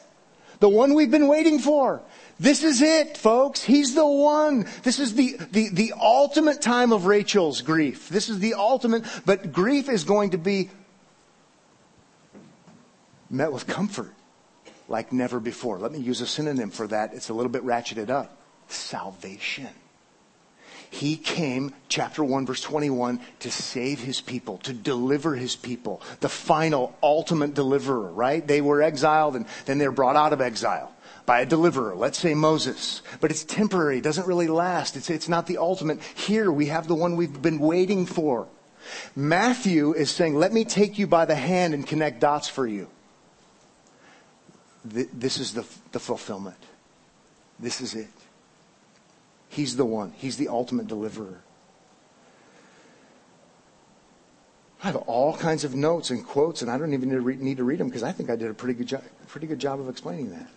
The 0.59 0.69
one 0.69 0.95
we've 0.95 1.11
been 1.11 1.29
waiting 1.29 1.59
for. 1.59 2.03
This 2.39 2.63
is 2.63 2.83
it, 2.83 3.17
folks. 3.17 3.63
He's 3.63 3.95
the 3.95 4.07
one. 4.07 4.67
This 4.83 4.99
is 4.99 5.15
the, 5.15 5.39
the, 5.53 5.71
the 5.71 5.95
ultimate 5.99 6.61
time 6.61 6.93
of 6.93 7.07
Rachel's 7.07 7.63
grief. 7.63 8.09
This 8.11 8.29
is 8.29 8.41
the 8.41 8.55
ultimate, 8.55 9.05
but 9.25 9.53
grief 9.53 9.89
is 9.89 10.05
going 10.05 10.31
to 10.31 10.39
be 10.39 10.69
met 13.31 13.53
with 13.53 13.67
comfort 13.67 14.13
like 14.89 15.13
never 15.13 15.41
before. 15.41 15.79
Let 15.79 15.93
me 15.93 15.99
use 15.99 16.21
a 16.21 16.27
synonym 16.27 16.71
for 16.71 16.87
that. 16.89 17.15
It's 17.15 17.31
a 17.31 17.35
little 17.35 17.51
bit 17.51 17.65
ratcheted 17.65 18.11
up. 18.11 18.37
salvation. 18.69 19.69
He 20.91 21.17
came, 21.17 21.75
chapter 21.89 22.23
1, 22.23 22.47
verse 22.47 22.61
21, 22.61 23.21
to 23.41 23.51
save 23.51 24.01
his 24.01 24.21
people, 24.21 24.59
to 24.59 24.73
deliver 24.73 25.35
his 25.35 25.57
people. 25.57 26.01
The 26.21 26.29
final, 26.29 26.97
ultimate 27.03 27.55
deliverer, 27.55 28.13
right? 28.13 28.47
They 28.47 28.61
were 28.61 28.83
exiled 28.83 29.37
and 29.37 29.47
then 29.65 29.79
they're 29.79 29.91
brought 29.91 30.17
out 30.17 30.33
of 30.33 30.41
exile 30.41 30.93
by 31.27 31.41
a 31.41 31.47
deliverer, 31.47 31.95
let's 31.95 32.19
say 32.19 32.35
Moses. 32.35 33.03
But 33.21 33.31
it's 33.31 33.45
temporary, 33.45 33.99
it 33.99 34.05
doesn't 34.05 34.27
really 34.27 34.47
last. 34.47 34.97
It's, 34.97 35.11
it's 35.11 35.29
not 35.29 35.47
the 35.47 35.59
ultimate. 35.59 36.01
Here 36.15 36.51
we 36.51 36.67
have 36.67 36.87
the 36.87 36.95
one 36.95 37.17
we've 37.17 37.43
been 37.43 37.59
waiting 37.59 38.07
for. 38.07 38.47
Matthew 39.17 39.93
is 39.93 40.11
saying, 40.11 40.37
let 40.37 40.53
me 40.53 40.65
take 40.65 40.99
you 40.99 41.09
by 41.09 41.25
the 41.25 41.35
hand 41.35 41.75
and 41.75 41.85
connect 41.85 42.21
dots 42.21 42.49
for 42.49 42.67
you. 42.67 42.89
This 44.85 45.39
is 45.39 45.53
the, 45.53 45.67
the 45.91 45.99
fulfillment. 45.99 46.57
This 47.59 47.81
is 47.81 47.95
it. 47.95 48.07
He's 49.49 49.77
the 49.77 49.85
one. 49.85 50.13
He's 50.17 50.37
the 50.37 50.49
ultimate 50.49 50.87
deliverer. 50.87 51.41
I 54.85 54.89
have 54.89 54.97
all 54.97 55.37
kinds 55.37 55.65
of 55.65 55.75
notes 55.75 56.11
and 56.11 56.25
quotes, 56.25 56.63
and 56.63 56.71
I 56.71 56.79
don't 56.79 56.93
even 56.93 57.09
need 57.09 57.17
to 57.17 57.21
read, 57.21 57.41
need 57.41 57.57
to 57.57 57.65
read 57.65 57.81
them 57.81 57.89
because 57.89 58.05
I 58.05 58.13
think 58.13 58.31
I 58.31 58.37
did 58.37 58.51
a 58.51 58.55
pretty 58.55 58.75
good, 58.75 58.87
job, 58.87 59.03
pretty 59.27 59.49
good 59.49 59.59
job 59.59 59.81
of 59.81 59.89
explaining 59.89 60.31
that. 60.31 60.49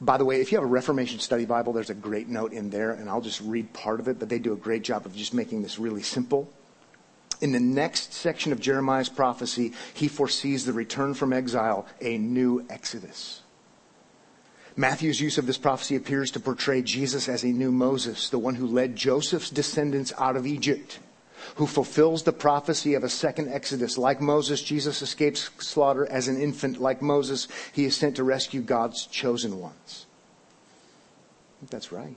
By 0.00 0.16
the 0.16 0.24
way, 0.24 0.40
if 0.40 0.50
you 0.50 0.58
have 0.58 0.64
a 0.64 0.70
Reformation 0.70 1.20
Study 1.20 1.44
Bible, 1.44 1.72
there's 1.72 1.90
a 1.90 1.94
great 1.94 2.28
note 2.28 2.52
in 2.52 2.70
there, 2.70 2.90
and 2.90 3.08
I'll 3.08 3.20
just 3.20 3.40
read 3.40 3.72
part 3.72 4.00
of 4.00 4.08
it, 4.08 4.18
but 4.18 4.28
they 4.28 4.38
do 4.38 4.52
a 4.52 4.56
great 4.56 4.82
job 4.82 5.06
of 5.06 5.14
just 5.14 5.32
making 5.32 5.62
this 5.62 5.78
really 5.78 6.02
simple. 6.02 6.50
In 7.40 7.52
the 7.52 7.60
next 7.60 8.12
section 8.12 8.52
of 8.52 8.60
Jeremiah's 8.60 9.08
prophecy, 9.08 9.72
he 9.92 10.08
foresees 10.08 10.64
the 10.64 10.72
return 10.72 11.14
from 11.14 11.32
exile, 11.32 11.86
a 12.00 12.18
new 12.18 12.64
exodus. 12.68 13.42
Matthew's 14.76 15.20
use 15.20 15.38
of 15.38 15.46
this 15.46 15.58
prophecy 15.58 15.94
appears 15.94 16.32
to 16.32 16.40
portray 16.40 16.82
Jesus 16.82 17.28
as 17.28 17.44
a 17.44 17.48
new 17.48 17.70
Moses, 17.70 18.28
the 18.28 18.38
one 18.38 18.56
who 18.56 18.66
led 18.66 18.96
Joseph's 18.96 19.50
descendants 19.50 20.12
out 20.18 20.36
of 20.36 20.46
Egypt, 20.46 20.98
who 21.56 21.66
fulfills 21.66 22.22
the 22.22 22.32
prophecy 22.32 22.94
of 22.94 23.04
a 23.04 23.08
second 23.08 23.52
exodus. 23.52 23.98
Like 23.98 24.20
Moses, 24.20 24.62
Jesus 24.62 25.02
escapes 25.02 25.50
slaughter 25.58 26.06
as 26.10 26.28
an 26.28 26.40
infant. 26.40 26.80
Like 26.80 27.02
Moses, 27.02 27.48
he 27.72 27.84
is 27.84 27.96
sent 27.96 28.16
to 28.16 28.24
rescue 28.24 28.60
God's 28.60 29.06
chosen 29.06 29.58
ones. 29.60 30.06
that's 31.70 31.92
right. 31.92 32.16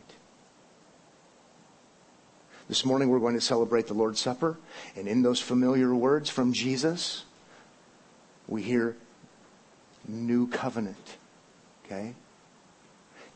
This 2.67 2.83
morning 2.83 3.09
we're 3.09 3.19
going 3.19 3.35
to 3.35 3.41
celebrate 3.41 3.87
the 3.87 3.93
Lord's 3.93 4.19
Supper, 4.19 4.57
and 4.97 5.07
in 5.07 5.21
those 5.21 5.39
familiar 5.39 5.95
words 5.95 6.29
from 6.29 6.51
Jesus, 6.51 7.23
we 8.47 8.61
hear 8.61 8.97
new 10.07 10.47
covenant. 10.47 11.17
Okay? 11.85 12.13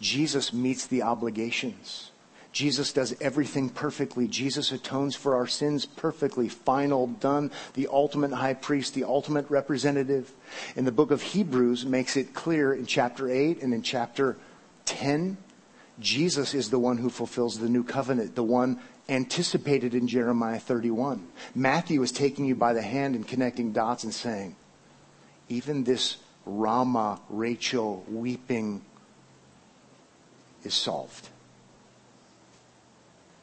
Jesus 0.02 0.52
meets 0.52 0.88
the 0.88 1.04
obligations. 1.04 2.11
Jesus 2.52 2.92
does 2.92 3.16
everything 3.22 3.70
perfectly. 3.70 4.28
Jesus 4.28 4.72
atones 4.72 5.16
for 5.16 5.36
our 5.36 5.48
sins 5.48 5.86
perfectly. 5.86 6.50
Final, 6.50 7.08
done. 7.08 7.52
The 7.74 7.88
ultimate 7.88 8.34
high 8.34 8.56
priest, 8.56 8.94
the 8.94 9.06
ultimate 9.06 9.50
representative. 9.50 10.32
In 10.76 10.84
the 10.84 10.92
book 10.92 11.12
of 11.12 11.22
Hebrews 11.22 11.86
makes 11.86 12.18
it 12.18 12.34
clear 12.34 12.74
in 12.74 12.86
chapter 12.86 13.30
8 13.30 13.62
and 13.62 13.74
in 13.74 13.82
chapter 13.82 14.38
10, 14.86 15.38
Jesus 16.00 16.54
is 16.54 16.70
the 16.70 16.80
one 16.80 16.98
who 16.98 17.10
fulfills 17.10 17.60
the 17.60 17.70
new 17.70 17.84
covenant, 17.84 18.36
the 18.36 18.44
one 18.44 18.80
anticipated 19.08 19.94
in 19.94 20.08
Jeremiah 20.08 20.60
31. 20.60 21.26
Matthew 21.56 22.02
is 22.02 22.12
taking 22.12 22.46
you 22.46 22.56
by 22.56 22.74
the 22.74 22.82
hand 22.82 23.16
and 23.16 23.28
connecting 23.28 23.72
dots 23.72 24.04
and 24.04 24.14
saying, 24.14 24.56
even 25.48 25.84
this 25.84 26.18
Ramah, 26.46 27.22
Rachel, 27.30 28.04
weeping 28.10 28.82
is 30.64 30.74
solved. 30.74 31.30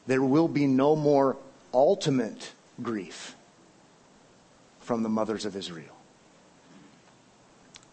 There 0.09 0.23
will 0.23 0.47
be 0.47 0.65
no 0.65 0.95
more 0.95 1.37
ultimate 1.71 2.53
grief 2.81 3.35
from 4.79 5.03
the 5.03 5.09
mothers 5.09 5.45
of 5.45 5.55
Israel. 5.55 5.95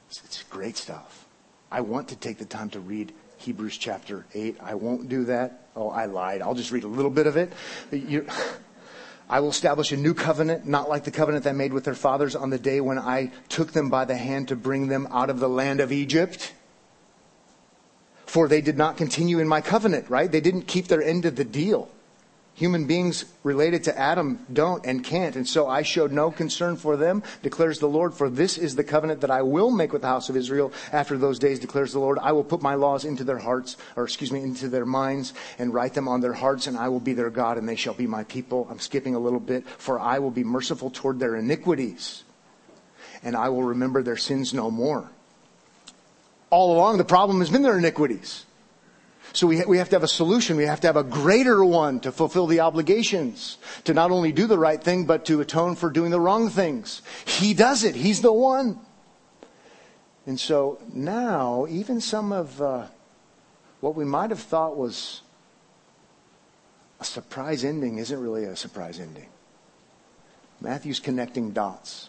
It's 0.09 0.43
great 0.45 0.79
stuff. 0.79 1.27
I 1.71 1.83
want 1.83 2.09
to 2.09 2.17
take 2.17 2.39
the 2.39 2.47
time 2.47 2.71
to 2.71 2.81
read 2.81 3.13
Hebrews 3.37 3.77
chapter 3.77 4.25
8. 4.33 4.57
I 4.63 4.77
won't 4.77 5.11
do 5.11 5.25
that. 5.25 5.67
Oh, 5.77 5.91
I 5.91 6.07
lied. 6.07 6.41
I'll 6.41 6.55
just 6.55 6.73
read 6.73 6.85
a 6.85 6.89
little 6.89 7.11
bit 7.11 7.27
of 7.27 7.37
it. 7.37 7.53
You, 7.91 8.27
I 9.29 9.41
will 9.41 9.51
establish 9.51 9.93
a 9.93 9.99
new 9.99 10.15
covenant, 10.15 10.67
not 10.67 10.89
like 10.89 11.05
the 11.05 11.11
covenant 11.11 11.45
that 11.45 11.51
I 11.51 11.53
made 11.53 11.75
with 11.75 11.85
their 11.85 11.95
fathers 11.95 12.35
on 12.35 12.49
the 12.49 12.59
day 12.59 12.81
when 12.81 12.99
I 12.99 13.31
took 13.51 13.73
them 13.73 13.91
by 13.91 14.07
the 14.07 14.17
hand 14.17 14.49
to 14.49 14.57
bring 14.57 14.89
them 14.89 15.07
out 15.11 15.29
of 15.29 15.39
the 15.39 15.51
land 15.51 15.81
of 15.81 15.93
Egypt 15.93 16.55
for 18.25 18.49
they 18.49 18.61
did 18.61 18.77
not 18.79 18.97
continue 18.97 19.39
in 19.39 19.47
my 19.47 19.61
covenant, 19.61 20.09
right? 20.11 20.33
They 20.33 20.41
didn't 20.41 20.63
keep 20.63 20.89
their 20.89 21.03
end 21.03 21.27
of 21.27 21.37
the 21.37 21.45
deal. 21.45 21.91
Human 22.57 22.87
beings 22.87 23.27
related 23.43 23.85
to 23.85 23.99
Adam 23.99 24.45
don't 24.51 24.85
and 24.87 25.05
can't. 25.05 25.37
And 25.37 25.47
so 25.47 25.69
I 25.69 25.83
showed 25.83 26.11
no 26.11 26.31
concern 26.31 26.77
for 26.77 26.97
them, 26.97 27.23
declares 27.43 27.81
the 27.81 27.89
Lord. 27.89 28.15
For 28.15 28.31
this 28.31 28.57
is 28.57 28.75
the 28.75 28.83
covenant 28.83 29.21
that 29.21 29.31
I 29.31 29.43
will 29.43 29.71
make 29.71 29.93
with 29.93 30.01
the 30.01 30.09
house 30.09 30.31
of 30.31 30.39
Israel 30.39 30.73
after 30.91 31.19
those 31.19 31.39
days, 31.39 31.59
declares 31.59 31.93
the 31.93 31.99
Lord. 31.99 32.19
I 32.19 32.33
will 32.33 32.45
put 32.45 32.63
my 32.63 32.75
laws 32.75 33.05
into 33.05 33.25
their 33.25 33.37
hearts, 33.37 33.77
or 33.95 34.05
excuse 34.05 34.33
me, 34.33 34.41
into 34.41 34.71
their 34.71 34.87
minds 34.87 35.35
and 35.59 35.75
write 35.75 35.93
them 35.93 36.09
on 36.09 36.23
their 36.23 36.33
hearts, 36.33 36.67
and 36.67 36.79
I 36.79 36.89
will 36.89 36.99
be 36.99 37.13
their 37.13 37.29
God, 37.29 37.59
and 37.59 37.69
they 37.69 37.77
shall 37.77 37.93
be 37.93 38.07
my 38.07 38.25
people. 38.25 38.67
I'm 38.71 38.79
skipping 38.79 39.15
a 39.15 39.19
little 39.21 39.39
bit. 39.39 39.69
For 39.69 40.01
I 40.01 40.19
will 40.19 40.31
be 40.31 40.45
merciful 40.45 40.89
toward 40.89 41.19
their 41.21 41.37
iniquities, 41.37 42.25
and 43.23 43.37
I 43.37 43.51
will 43.51 43.65
remember 43.65 44.03
their 44.03 44.17
sins 44.17 44.55
no 44.55 44.71
more 44.71 45.11
all 46.49 46.75
along 46.75 46.97
the 46.97 47.05
problem 47.05 47.41
has 47.41 47.51
been 47.51 47.63
their 47.63 47.77
iniquities. 47.77 48.47
So 49.37 49.47
we, 49.47 49.63
we 49.67 49.77
have 49.77 49.91
to 49.91 49.97
have 49.97 50.03
a 50.03 50.09
solution. 50.09 50.57
We 50.57 50.65
have 50.65 50.81
to 50.81 50.87
have 50.87 50.97
a 50.97 51.05
greater 51.05 51.63
one 51.63 52.01
to 52.01 52.11
fulfill 52.11 52.47
the 52.47 52.61
obligations, 52.61 53.59
to 53.85 53.93
not 53.93 54.11
only 54.11 54.33
do 54.33 54.47
the 54.47 54.59
right 54.59 54.83
thing, 54.83 55.05
but 55.05 55.27
to 55.27 55.43
atone 55.43 55.77
for 55.77 55.91
doing 55.91 56.11
the 56.11 56.19
wrong 56.19 56.49
things. 56.49 57.03
He 57.27 57.53
does 57.53 57.85
it. 57.85 57.95
He's 57.95 58.23
the 58.23 58.33
one. 58.33 58.81
And 60.25 60.41
so 60.41 60.79
now, 60.91 61.67
even 61.69 62.01
some 62.01 62.33
of 62.33 62.63
uh, 62.63 62.87
what 63.81 63.95
we 63.95 64.07
might 64.07 64.31
have 64.31 64.41
thought 64.41 64.75
was 64.75 65.21
a 66.99 67.05
surprise 67.05 67.63
ending 67.63 67.99
isn't 67.99 68.19
really 68.19 68.45
a 68.45 68.57
surprise 68.57 68.99
ending. 68.99 69.29
Matthew's 70.63 70.99
connecting 70.99 71.51
dots. 71.51 72.09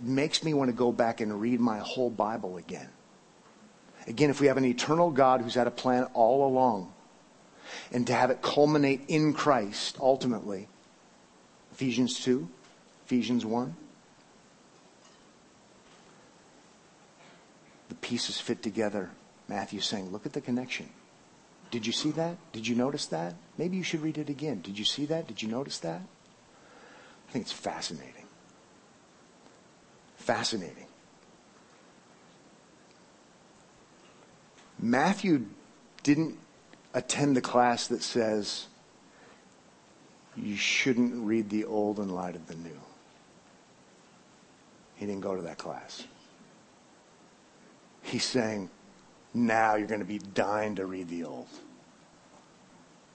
It 0.00 0.06
makes 0.08 0.42
me 0.42 0.54
want 0.54 0.70
to 0.70 0.74
go 0.74 0.92
back 0.92 1.20
and 1.20 1.38
read 1.42 1.60
my 1.60 1.78
whole 1.80 2.08
Bible 2.08 2.56
again. 2.56 2.88
Again, 4.10 4.28
if 4.28 4.40
we 4.40 4.48
have 4.48 4.56
an 4.56 4.64
eternal 4.64 5.12
God 5.12 5.40
who's 5.40 5.54
had 5.54 5.68
a 5.68 5.70
plan 5.70 6.02
all 6.14 6.44
along, 6.44 6.92
and 7.92 8.04
to 8.08 8.12
have 8.12 8.30
it 8.30 8.42
culminate 8.42 9.02
in 9.06 9.32
Christ 9.32 9.96
ultimately, 10.00 10.66
Ephesians 11.70 12.18
2, 12.18 12.48
Ephesians 13.06 13.46
1, 13.46 13.76
the 17.88 17.94
pieces 17.94 18.40
fit 18.40 18.64
together. 18.64 19.10
Matthew's 19.46 19.86
saying, 19.86 20.10
look 20.10 20.26
at 20.26 20.32
the 20.32 20.40
connection. 20.40 20.88
Did 21.70 21.86
you 21.86 21.92
see 21.92 22.10
that? 22.10 22.36
Did 22.50 22.66
you 22.66 22.74
notice 22.74 23.06
that? 23.06 23.36
Maybe 23.58 23.76
you 23.76 23.84
should 23.84 24.02
read 24.02 24.18
it 24.18 24.28
again. 24.28 24.60
Did 24.60 24.76
you 24.76 24.84
see 24.84 25.06
that? 25.06 25.28
Did 25.28 25.40
you 25.40 25.48
notice 25.48 25.78
that? 25.78 26.00
I 27.28 27.32
think 27.32 27.44
it's 27.44 27.52
fascinating. 27.52 28.26
Fascinating. 30.16 30.89
Matthew 34.80 35.46
didn't 36.02 36.38
attend 36.94 37.36
the 37.36 37.40
class 37.40 37.86
that 37.88 38.02
says 38.02 38.66
you 40.36 40.56
shouldn't 40.56 41.26
read 41.26 41.50
the 41.50 41.64
old 41.64 41.98
in 41.98 42.08
light 42.08 42.34
of 42.34 42.46
the 42.46 42.54
new. 42.54 42.80
He 44.96 45.06
didn't 45.06 45.22
go 45.22 45.36
to 45.36 45.42
that 45.42 45.58
class. 45.58 46.04
He's 48.02 48.24
saying, 48.24 48.70
now 49.34 49.76
you're 49.76 49.86
going 49.86 50.00
to 50.00 50.06
be 50.06 50.18
dying 50.18 50.76
to 50.76 50.86
read 50.86 51.08
the 51.08 51.24
old. 51.24 51.48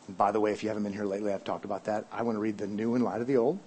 And 0.08 0.18
by 0.18 0.32
the 0.32 0.40
way, 0.40 0.52
if 0.52 0.64
you 0.64 0.70
haven't 0.70 0.84
been 0.84 0.94
here 0.94 1.06
lately, 1.06 1.34
I've 1.34 1.44
talked 1.44 1.66
about 1.66 1.86
that. 1.86 2.06
I 2.12 2.22
want 2.22 2.36
to 2.36 2.40
read 2.40 2.58
the 2.58 2.68
new 2.68 2.96
in 2.96 3.04
light 3.04 3.22
of 3.22 3.28
the 3.28 3.38
old 3.38 3.60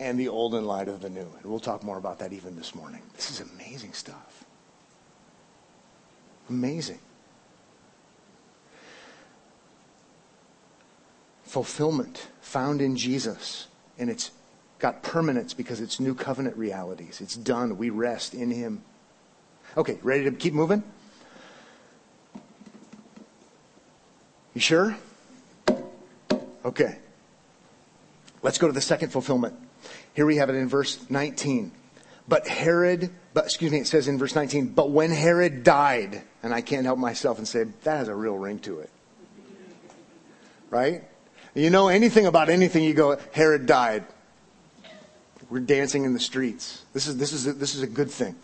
and 0.00 0.18
the 0.18 0.28
old 0.28 0.54
in 0.54 0.64
light 0.64 0.88
of 0.88 1.00
the 1.00 1.10
new. 1.10 1.28
And 1.40 1.44
we'll 1.44 1.60
talk 1.60 1.82
more 1.82 1.98
about 1.98 2.18
that 2.20 2.32
even 2.32 2.56
this 2.56 2.74
morning. 2.74 3.02
This 3.14 3.30
is 3.30 3.40
amazing 3.40 3.92
stuff. 3.92 4.33
Amazing. 6.48 6.98
Fulfillment 11.42 12.28
found 12.40 12.80
in 12.80 12.96
Jesus, 12.96 13.68
and 13.98 14.10
it's 14.10 14.30
got 14.78 15.02
permanence 15.02 15.54
because 15.54 15.80
it's 15.80 16.00
new 16.00 16.14
covenant 16.14 16.56
realities. 16.56 17.20
It's 17.20 17.36
done. 17.36 17.78
We 17.78 17.90
rest 17.90 18.34
in 18.34 18.50
Him. 18.50 18.82
Okay, 19.76 19.98
ready 20.02 20.24
to 20.24 20.32
keep 20.32 20.52
moving? 20.52 20.82
You 24.54 24.60
sure? 24.60 24.96
Okay. 26.64 26.98
Let's 28.42 28.58
go 28.58 28.66
to 28.66 28.72
the 28.72 28.80
second 28.80 29.10
fulfillment. 29.10 29.54
Here 30.14 30.26
we 30.26 30.36
have 30.36 30.48
it 30.50 30.54
in 30.54 30.68
verse 30.68 30.98
19. 31.08 31.72
But 32.26 32.48
Herod, 32.48 33.10
but 33.34 33.44
excuse 33.44 33.70
me, 33.70 33.78
it 33.78 33.86
says 33.86 34.08
in 34.08 34.18
verse 34.18 34.34
19, 34.34 34.68
but 34.68 34.90
when 34.90 35.10
Herod 35.10 35.62
died, 35.62 36.22
and 36.42 36.54
I 36.54 36.62
can't 36.62 36.86
help 36.86 36.98
myself 36.98 37.38
and 37.38 37.46
say, 37.46 37.64
that 37.64 37.98
has 37.98 38.08
a 38.08 38.14
real 38.14 38.36
ring 38.36 38.58
to 38.60 38.80
it. 38.80 38.90
Right? 40.70 41.04
You 41.54 41.70
know 41.70 41.88
anything 41.88 42.26
about 42.26 42.48
anything, 42.48 42.82
you 42.82 42.94
go, 42.94 43.18
Herod 43.32 43.66
died. 43.66 44.04
We're 45.50 45.60
dancing 45.60 46.04
in 46.04 46.14
the 46.14 46.20
streets. 46.20 46.82
This 46.94 47.06
is, 47.06 47.18
this 47.18 47.32
is, 47.32 47.46
a, 47.46 47.52
this 47.52 47.74
is 47.74 47.82
a 47.82 47.86
good 47.86 48.10
thing. 48.10 48.34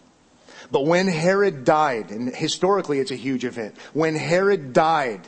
But 0.70 0.84
when 0.84 1.08
Herod 1.08 1.64
died, 1.64 2.10
and 2.10 2.34
historically 2.34 3.00
it's 3.00 3.10
a 3.10 3.16
huge 3.16 3.44
event, 3.44 3.76
when 3.94 4.14
Herod 4.14 4.72
died, 4.72 5.22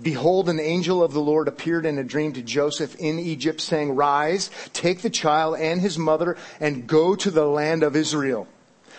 Behold, 0.00 0.48
an 0.48 0.60
angel 0.60 1.02
of 1.02 1.12
the 1.12 1.20
Lord 1.20 1.48
appeared 1.48 1.84
in 1.84 1.98
a 1.98 2.04
dream 2.04 2.32
to 2.34 2.42
Joseph 2.42 2.94
in 2.96 3.18
Egypt 3.18 3.60
saying, 3.60 3.96
rise, 3.96 4.50
take 4.72 5.02
the 5.02 5.10
child 5.10 5.58
and 5.58 5.80
his 5.80 5.98
mother 5.98 6.36
and 6.60 6.86
go 6.86 7.16
to 7.16 7.30
the 7.30 7.46
land 7.46 7.82
of 7.82 7.96
Israel. 7.96 8.46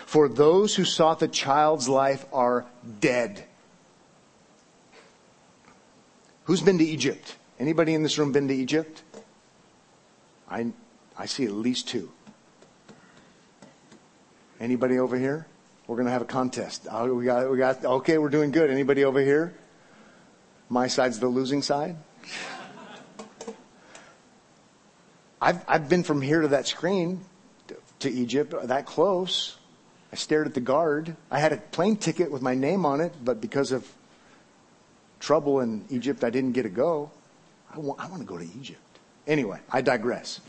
For 0.04 0.28
those 0.28 0.74
who 0.76 0.84
sought 0.84 1.20
the 1.20 1.28
child's 1.28 1.88
life 1.88 2.26
are 2.32 2.66
dead. 3.00 3.44
Who's 6.44 6.60
been 6.60 6.78
to 6.78 6.84
Egypt? 6.84 7.36
Anybody 7.58 7.94
in 7.94 8.02
this 8.02 8.18
room 8.18 8.32
been 8.32 8.48
to 8.48 8.54
Egypt? 8.54 9.02
I, 10.50 10.72
I 11.16 11.26
see 11.26 11.44
at 11.44 11.52
least 11.52 11.88
two. 11.88 12.10
Anybody 14.58 14.98
over 14.98 15.16
here? 15.16 15.46
We're 15.86 15.96
going 15.96 16.06
to 16.06 16.12
have 16.12 16.22
a 16.22 16.26
contest. 16.26 16.86
Oh, 16.90 17.14
we 17.14 17.24
got, 17.24 17.50
we 17.50 17.56
got, 17.56 17.84
okay, 17.84 18.18
we're 18.18 18.28
doing 18.28 18.50
good. 18.50 18.68
Anybody 18.68 19.04
over 19.04 19.20
here? 19.20 19.54
My 20.70 20.86
side's 20.86 21.18
the 21.18 21.26
losing 21.26 21.62
side. 21.62 21.96
I've, 25.42 25.64
I've 25.66 25.88
been 25.88 26.04
from 26.04 26.22
here 26.22 26.42
to 26.42 26.48
that 26.48 26.68
screen 26.68 27.20
to, 28.00 28.10
Egypt, 28.10 28.54
uh, 28.54 28.66
that 28.66 28.86
close. 28.86 29.56
I 30.12 30.16
stared 30.16 30.46
at 30.46 30.54
the 30.54 30.60
guard. 30.60 31.16
I 31.30 31.40
had 31.40 31.52
a 31.52 31.56
plane 31.56 31.96
ticket 31.96 32.30
with 32.30 32.40
my 32.40 32.54
name 32.54 32.86
on 32.86 33.00
it, 33.00 33.12
but 33.22 33.40
because 33.40 33.72
of 33.72 33.86
trouble 35.18 35.60
in 35.60 35.84
Egypt, 35.90 36.22
I 36.22 36.30
didn't 36.30 36.52
get 36.52 36.62
to 36.62 36.68
go. 36.68 37.10
I 37.74 37.78
want, 37.78 38.00
I 38.00 38.08
want 38.08 38.22
to 38.22 38.26
go 38.26 38.38
to 38.38 38.48
Egypt. 38.58 38.80
Anyway, 39.26 39.58
I 39.70 39.80
digress. 39.80 40.40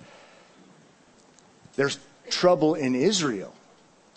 There's 1.76 2.00
trouble 2.30 2.76
in 2.76 2.96
Israel. 2.96 3.54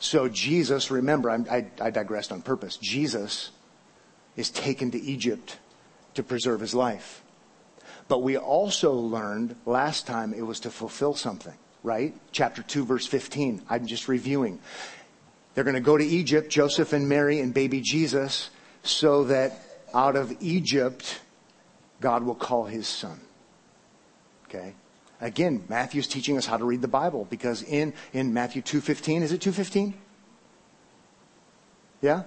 So 0.00 0.28
Jesus, 0.28 0.90
remember, 0.90 1.30
I, 1.30 1.66
I, 1.80 1.90
digressed 1.90 2.30
on 2.30 2.42
purpose. 2.42 2.76
Jesus 2.76 3.50
is 4.36 4.50
taken 4.50 4.90
to 4.90 5.00
Egypt 5.00 5.56
to 6.14 6.22
preserve 6.22 6.60
his 6.60 6.74
life. 6.74 7.22
But 8.08 8.22
we 8.22 8.36
also 8.36 8.92
learned 8.92 9.56
last 9.66 10.06
time 10.06 10.34
it 10.34 10.42
was 10.42 10.60
to 10.60 10.70
fulfill 10.70 11.14
something, 11.14 11.54
right? 11.82 12.14
Chapter 12.32 12.62
2, 12.62 12.84
verse 12.84 13.06
15. 13.06 13.62
I'm 13.68 13.86
just 13.86 14.08
reviewing. 14.08 14.58
They're 15.54 15.64
going 15.64 15.74
to 15.74 15.80
go 15.80 15.96
to 15.96 16.04
Egypt, 16.04 16.50
Joseph 16.50 16.92
and 16.92 17.08
Mary 17.08 17.40
and 17.40 17.54
baby 17.54 17.80
Jesus, 17.80 18.50
so 18.82 19.24
that 19.24 19.60
out 19.94 20.16
of 20.16 20.36
Egypt, 20.40 21.20
God 22.00 22.24
will 22.24 22.34
call 22.34 22.64
his 22.64 22.86
son. 22.86 23.20
Okay? 24.46 24.74
Again, 25.20 25.64
Matthew's 25.68 26.06
teaching 26.06 26.36
us 26.36 26.44
how 26.44 26.56
to 26.56 26.64
read 26.64 26.82
the 26.82 26.88
Bible 26.88 27.26
because 27.30 27.62
in, 27.62 27.94
in 28.12 28.34
Matthew 28.34 28.60
2.15, 28.60 29.22
is 29.22 29.32
it 29.32 29.40
2.15? 29.40 29.94
Yeah? 32.02 32.24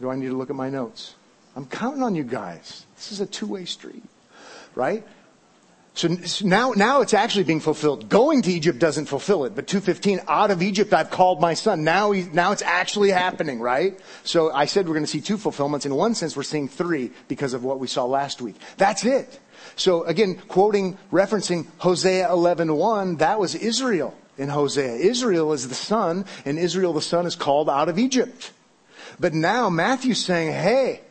Do 0.00 0.10
I 0.10 0.16
need 0.16 0.28
to 0.28 0.36
look 0.36 0.48
at 0.48 0.56
my 0.56 0.70
notes? 0.70 1.14
I'm 1.56 1.66
counting 1.66 2.02
on 2.02 2.14
you 2.14 2.24
guys. 2.24 2.86
This 2.96 3.12
is 3.12 3.20
a 3.20 3.26
two-way 3.26 3.64
street, 3.64 4.02
right? 4.74 5.06
So, 5.96 6.08
now, 6.42 6.72
now 6.72 7.02
it's 7.02 7.14
actually 7.14 7.44
being 7.44 7.60
fulfilled. 7.60 8.08
Going 8.08 8.42
to 8.42 8.52
Egypt 8.52 8.80
doesn't 8.80 9.06
fulfill 9.06 9.44
it, 9.44 9.54
but 9.54 9.68
215, 9.68 10.22
out 10.26 10.50
of 10.50 10.60
Egypt 10.60 10.92
I've 10.92 11.10
called 11.10 11.40
my 11.40 11.54
son. 11.54 11.84
Now 11.84 12.10
he, 12.10 12.24
now 12.24 12.50
it's 12.50 12.62
actually 12.62 13.10
happening, 13.10 13.60
right? 13.60 14.00
So 14.24 14.50
I 14.50 14.64
said 14.64 14.88
we're 14.88 14.94
going 14.94 15.04
to 15.04 15.10
see 15.10 15.20
two 15.20 15.38
fulfillments. 15.38 15.86
In 15.86 15.94
one 15.94 16.16
sense, 16.16 16.36
we're 16.36 16.42
seeing 16.42 16.66
three 16.66 17.12
because 17.28 17.54
of 17.54 17.62
what 17.62 17.78
we 17.78 17.86
saw 17.86 18.06
last 18.06 18.42
week. 18.42 18.56
That's 18.76 19.04
it. 19.04 19.38
So 19.76 20.02
again, 20.02 20.42
quoting, 20.48 20.98
referencing 21.12 21.66
Hosea 21.78 22.26
11:1, 22.28 23.18
that 23.18 23.38
was 23.38 23.54
Israel 23.54 24.16
in 24.36 24.48
Hosea. 24.48 24.96
Israel 24.96 25.52
is 25.52 25.68
the 25.68 25.76
son, 25.76 26.24
and 26.44 26.58
Israel 26.58 26.92
the 26.92 27.02
son 27.02 27.24
is 27.24 27.36
called 27.36 27.70
out 27.70 27.88
of 27.88 28.00
Egypt. 28.00 28.50
But 29.20 29.32
now 29.32 29.70
Matthew's 29.70 30.24
saying, 30.24 30.52
hey, 30.52 31.02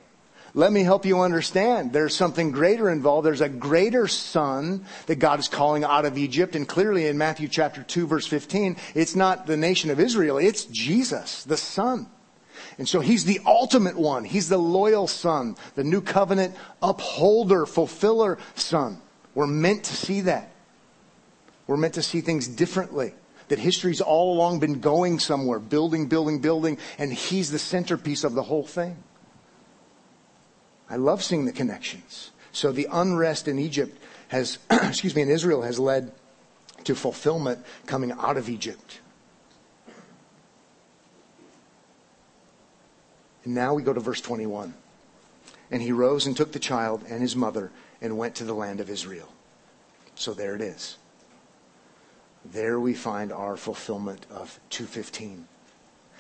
let 0.56 0.72
me 0.72 0.84
help 0.84 1.06
you 1.06 1.22
understand. 1.22 1.94
There's 1.94 2.16
something 2.16 2.52
greater 2.52 2.90
involved. 2.90 3.26
There's 3.26 3.42
a 3.42 3.50
greater 3.50 4.08
son 4.08 4.86
that 5.08 5.16
God 5.16 5.40
is 5.40 5.48
calling 5.48 5.84
out 5.84 6.06
of 6.06 6.18
Egypt. 6.18 6.56
And 6.56 6.68
clearly 6.68 7.08
in 7.08 7.18
Matthew 7.18 7.48
chapter 7.48 7.82
2 7.82 8.06
verse 8.06 8.28
15, 8.28 8.78
it's 8.94 9.16
not 9.16 9.48
the 9.48 9.58
nation 9.58 9.90
of 9.90 10.00
Israel. 10.00 10.38
It's 10.38 10.66
Jesus, 10.66 11.44
the 11.44 11.58
son. 11.58 12.08
And 12.78 12.88
so 12.88 13.00
he's 13.00 13.26
the 13.26 13.40
ultimate 13.46 13.98
one. 13.98 14.26
He's 14.26 14.48
the 14.48 14.58
loyal 14.58 15.08
son, 15.08 15.56
the 15.74 15.84
new 15.84 16.02
covenant 16.02 16.56
upholder, 16.84 17.66
fulfiller 17.66 18.38
son. 18.54 19.02
We're 19.34 19.48
meant 19.48 19.86
to 19.86 19.96
see 19.96 20.22
that. 20.22 20.52
We're 21.66 21.78
meant 21.78 21.96
to 21.96 22.04
see 22.04 22.22
things 22.22 22.48
differently. 22.48 23.14
That 23.48 23.58
history's 23.58 24.02
all 24.02 24.34
along 24.34 24.60
been 24.60 24.80
going 24.80 25.20
somewhere, 25.20 25.60
building, 25.60 26.08
building, 26.08 26.40
building, 26.40 26.78
and 26.98 27.12
he's 27.12 27.52
the 27.52 27.60
centerpiece 27.60 28.24
of 28.24 28.36
the 28.36 28.44
whole 28.44 28.66
thing. 28.66 29.04
I 30.90 30.96
love 30.96 31.24
seeing 31.24 31.46
the 31.46 31.52
connections. 31.52 32.32
So 32.52 32.72
the 32.72 32.88
unrest 32.92 33.48
in 33.48 33.58
Egypt 33.58 33.98
has, 34.28 34.60
excuse 34.72 35.16
me, 35.16 35.22
in 35.22 35.30
Israel 35.30 35.62
has 35.64 35.80
led 35.80 36.12
to 36.84 36.96
fulfillment 36.96 37.64
coming 37.86 38.12
out 38.12 38.38
of 38.38 38.50
Egypt. 38.50 39.00
And 43.44 43.54
now 43.54 43.74
we 43.74 43.84
go 43.84 43.94
to 43.94 44.00
verse 44.00 44.22
21. 44.22 44.74
And 45.72 45.82
he 45.82 45.92
rose 45.92 46.28
and 46.28 46.38
took 46.38 46.52
the 46.52 46.60
child 46.60 47.04
and 47.10 47.22
his 47.22 47.36
mother 47.36 47.72
and 48.02 48.18
went 48.18 48.36
to 48.36 48.44
the 48.44 48.54
land 48.54 48.80
of 48.80 48.90
Israel. 48.90 49.30
So 50.16 50.34
there 50.34 50.56
it 50.56 50.62
is. 50.62 50.98
There 52.46 52.80
we 52.80 52.94
find 52.94 53.32
our 53.32 53.56
fulfillment 53.58 54.26
of 54.30 54.60
215. 54.70 55.48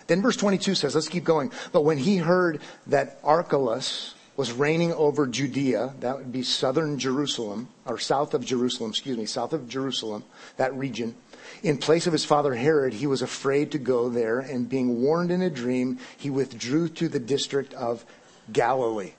Then 0.07 0.21
verse 0.21 0.37
22 0.37 0.75
says, 0.75 0.95
let's 0.95 1.09
keep 1.09 1.23
going. 1.23 1.51
But 1.71 1.83
when 1.83 1.97
he 1.97 2.17
heard 2.17 2.61
that 2.87 3.19
Archelaus 3.23 4.15
was 4.35 4.51
reigning 4.51 4.93
over 4.93 5.27
Judea, 5.27 5.93
that 5.99 6.17
would 6.17 6.31
be 6.31 6.43
southern 6.43 6.97
Jerusalem, 6.97 7.69
or 7.85 7.99
south 7.99 8.33
of 8.33 8.43
Jerusalem, 8.43 8.89
excuse 8.89 9.17
me, 9.17 9.25
south 9.25 9.53
of 9.53 9.69
Jerusalem, 9.69 10.23
that 10.57 10.73
region, 10.75 11.15
in 11.61 11.77
place 11.77 12.07
of 12.07 12.13
his 12.13 12.25
father 12.25 12.55
Herod, 12.55 12.93
he 12.93 13.07
was 13.07 13.21
afraid 13.21 13.71
to 13.71 13.77
go 13.77 14.09
there, 14.09 14.39
and 14.39 14.67
being 14.67 15.01
warned 15.01 15.31
in 15.31 15.41
a 15.41 15.49
dream, 15.49 15.99
he 16.17 16.29
withdrew 16.29 16.89
to 16.89 17.07
the 17.07 17.19
district 17.19 17.73
of 17.73 18.03
Galilee. 18.51 19.13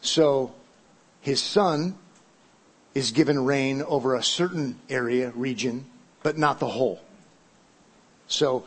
So, 0.00 0.54
his 1.20 1.40
son 1.40 1.96
is 2.94 3.12
given 3.12 3.44
reign 3.44 3.82
over 3.82 4.14
a 4.14 4.22
certain 4.22 4.78
area, 4.88 5.30
region, 5.34 5.86
but 6.22 6.36
not 6.36 6.58
the 6.58 6.68
whole. 6.68 7.00
So, 8.26 8.64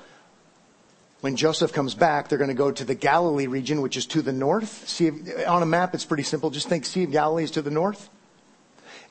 when 1.22 1.36
Joseph 1.36 1.74
comes 1.74 1.96
back, 1.96 2.30
they're 2.30 2.38
going 2.38 2.50
to 2.50 2.54
go 2.54 2.72
to 2.72 2.86
the 2.86 2.96
Galilee 2.96 3.48
region, 3.48 3.82
which 3.82 3.98
is 3.98 4.06
to 4.08 4.22
the 4.22 4.32
north. 4.32 4.88
See, 4.88 5.10
on 5.46 5.62
a 5.62 5.66
map, 5.66 5.94
it's 5.94 6.06
pretty 6.06 6.24
simple. 6.24 6.50
Just 6.50 6.70
think 6.70 6.86
Sea 6.86 7.04
of 7.04 7.12
Galilee 7.12 7.44
is 7.44 7.52
to 7.52 7.62
the 7.62 7.72
north. 7.72 8.10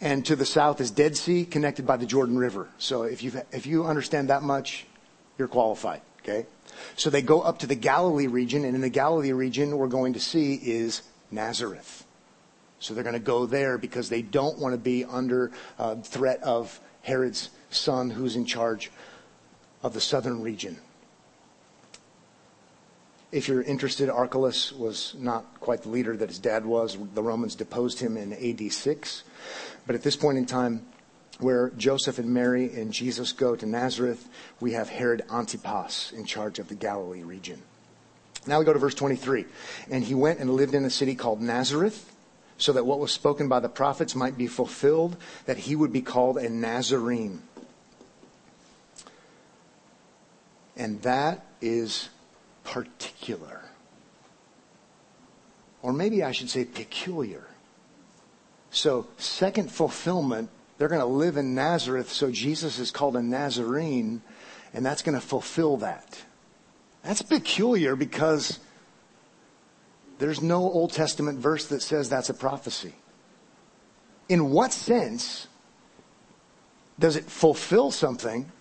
And 0.00 0.24
to 0.26 0.36
the 0.36 0.46
south 0.46 0.80
is 0.80 0.90
Dead 0.90 1.16
Sea, 1.16 1.44
connected 1.44 1.86
by 1.86 1.96
the 1.96 2.06
Jordan 2.06 2.38
River. 2.38 2.68
So 2.78 3.02
if 3.02 3.22
you 3.22 3.32
if 3.50 3.66
you 3.66 3.84
understand 3.84 4.30
that 4.30 4.42
much, 4.42 4.86
you're 5.38 5.48
qualified. 5.48 6.02
Okay. 6.20 6.46
So 6.94 7.10
they 7.10 7.22
go 7.22 7.40
up 7.40 7.58
to 7.60 7.66
the 7.66 7.74
Galilee 7.74 8.28
region, 8.28 8.64
and 8.64 8.76
in 8.76 8.80
the 8.80 8.90
Galilee 8.90 9.32
region, 9.32 9.76
we're 9.76 9.88
going 9.88 10.12
to 10.12 10.20
see 10.20 10.54
is 10.54 11.02
Nazareth. 11.32 12.06
So 12.78 12.94
they're 12.94 13.02
going 13.02 13.14
to 13.14 13.20
go 13.20 13.46
there 13.46 13.76
because 13.76 14.08
they 14.08 14.22
don't 14.22 14.58
want 14.58 14.72
to 14.72 14.78
be 14.78 15.04
under 15.04 15.50
uh, 15.80 15.96
threat 15.96 16.42
of 16.44 16.78
Herod's 17.02 17.50
son, 17.70 18.10
who's 18.10 18.36
in 18.36 18.44
charge 18.44 18.92
of 19.82 19.94
the 19.94 20.00
southern 20.00 20.42
region. 20.42 20.78
If 23.30 23.46
you're 23.46 23.62
interested, 23.62 24.08
Archelaus 24.08 24.72
was 24.72 25.14
not 25.18 25.60
quite 25.60 25.82
the 25.82 25.90
leader 25.90 26.16
that 26.16 26.30
his 26.30 26.38
dad 26.38 26.64
was. 26.64 26.96
The 27.14 27.22
Romans 27.22 27.54
deposed 27.54 28.00
him 28.00 28.16
in 28.16 28.32
AD 28.32 28.72
6. 28.72 29.22
But 29.86 29.94
at 29.94 30.02
this 30.02 30.16
point 30.16 30.38
in 30.38 30.46
time, 30.46 30.86
where 31.38 31.70
Joseph 31.76 32.18
and 32.18 32.32
Mary 32.32 32.72
and 32.74 32.90
Jesus 32.90 33.32
go 33.32 33.54
to 33.54 33.66
Nazareth, 33.66 34.28
we 34.60 34.72
have 34.72 34.88
Herod 34.88 35.24
Antipas 35.30 36.12
in 36.12 36.24
charge 36.24 36.58
of 36.58 36.68
the 36.68 36.74
Galilee 36.74 37.22
region. 37.22 37.62
Now 38.46 38.58
we 38.58 38.64
go 38.64 38.72
to 38.72 38.78
verse 38.78 38.94
23. 38.94 39.44
And 39.90 40.02
he 40.04 40.14
went 40.14 40.40
and 40.40 40.50
lived 40.50 40.74
in 40.74 40.86
a 40.86 40.90
city 40.90 41.14
called 41.14 41.42
Nazareth, 41.42 42.10
so 42.56 42.72
that 42.72 42.86
what 42.86 42.98
was 42.98 43.12
spoken 43.12 43.46
by 43.46 43.60
the 43.60 43.68
prophets 43.68 44.16
might 44.16 44.38
be 44.38 44.46
fulfilled, 44.46 45.16
that 45.44 45.58
he 45.58 45.76
would 45.76 45.92
be 45.92 46.02
called 46.02 46.38
a 46.38 46.48
Nazarene. 46.48 47.42
And 50.76 51.02
that 51.02 51.44
is 51.60 52.08
particular. 52.68 53.62
Or 55.82 55.92
maybe 55.92 56.22
I 56.22 56.32
should 56.32 56.50
say 56.50 56.64
peculiar. 56.64 57.46
So, 58.70 59.06
second 59.16 59.72
fulfillment 59.72 60.50
They're 60.78 60.88
going 60.88 61.00
to 61.00 61.06
live 61.06 61.36
in 61.36 61.56
Nazareth, 61.56 62.12
so 62.12 62.30
Jesus 62.30 62.78
is 62.78 62.92
called 62.92 63.16
a 63.16 63.22
Nazarene, 63.22 64.22
and 64.72 64.86
that's 64.86 65.02
going 65.02 65.16
to 65.16 65.26
fulfill 65.26 65.78
that. 65.78 66.22
That's 67.02 67.20
peculiar 67.20 67.96
because 67.96 68.60
there's 70.20 70.40
no 70.40 70.62
Old 70.62 70.92
Testament 70.92 71.40
verse 71.40 71.66
that 71.66 71.82
says 71.82 72.08
that's 72.08 72.28
a 72.28 72.34
prophecy. 72.34 72.94
In 74.28 74.50
what 74.50 74.72
sense 74.72 75.48
does 76.98 77.16
it 77.16 77.24
fulfill 77.24 77.90
something 77.90 78.52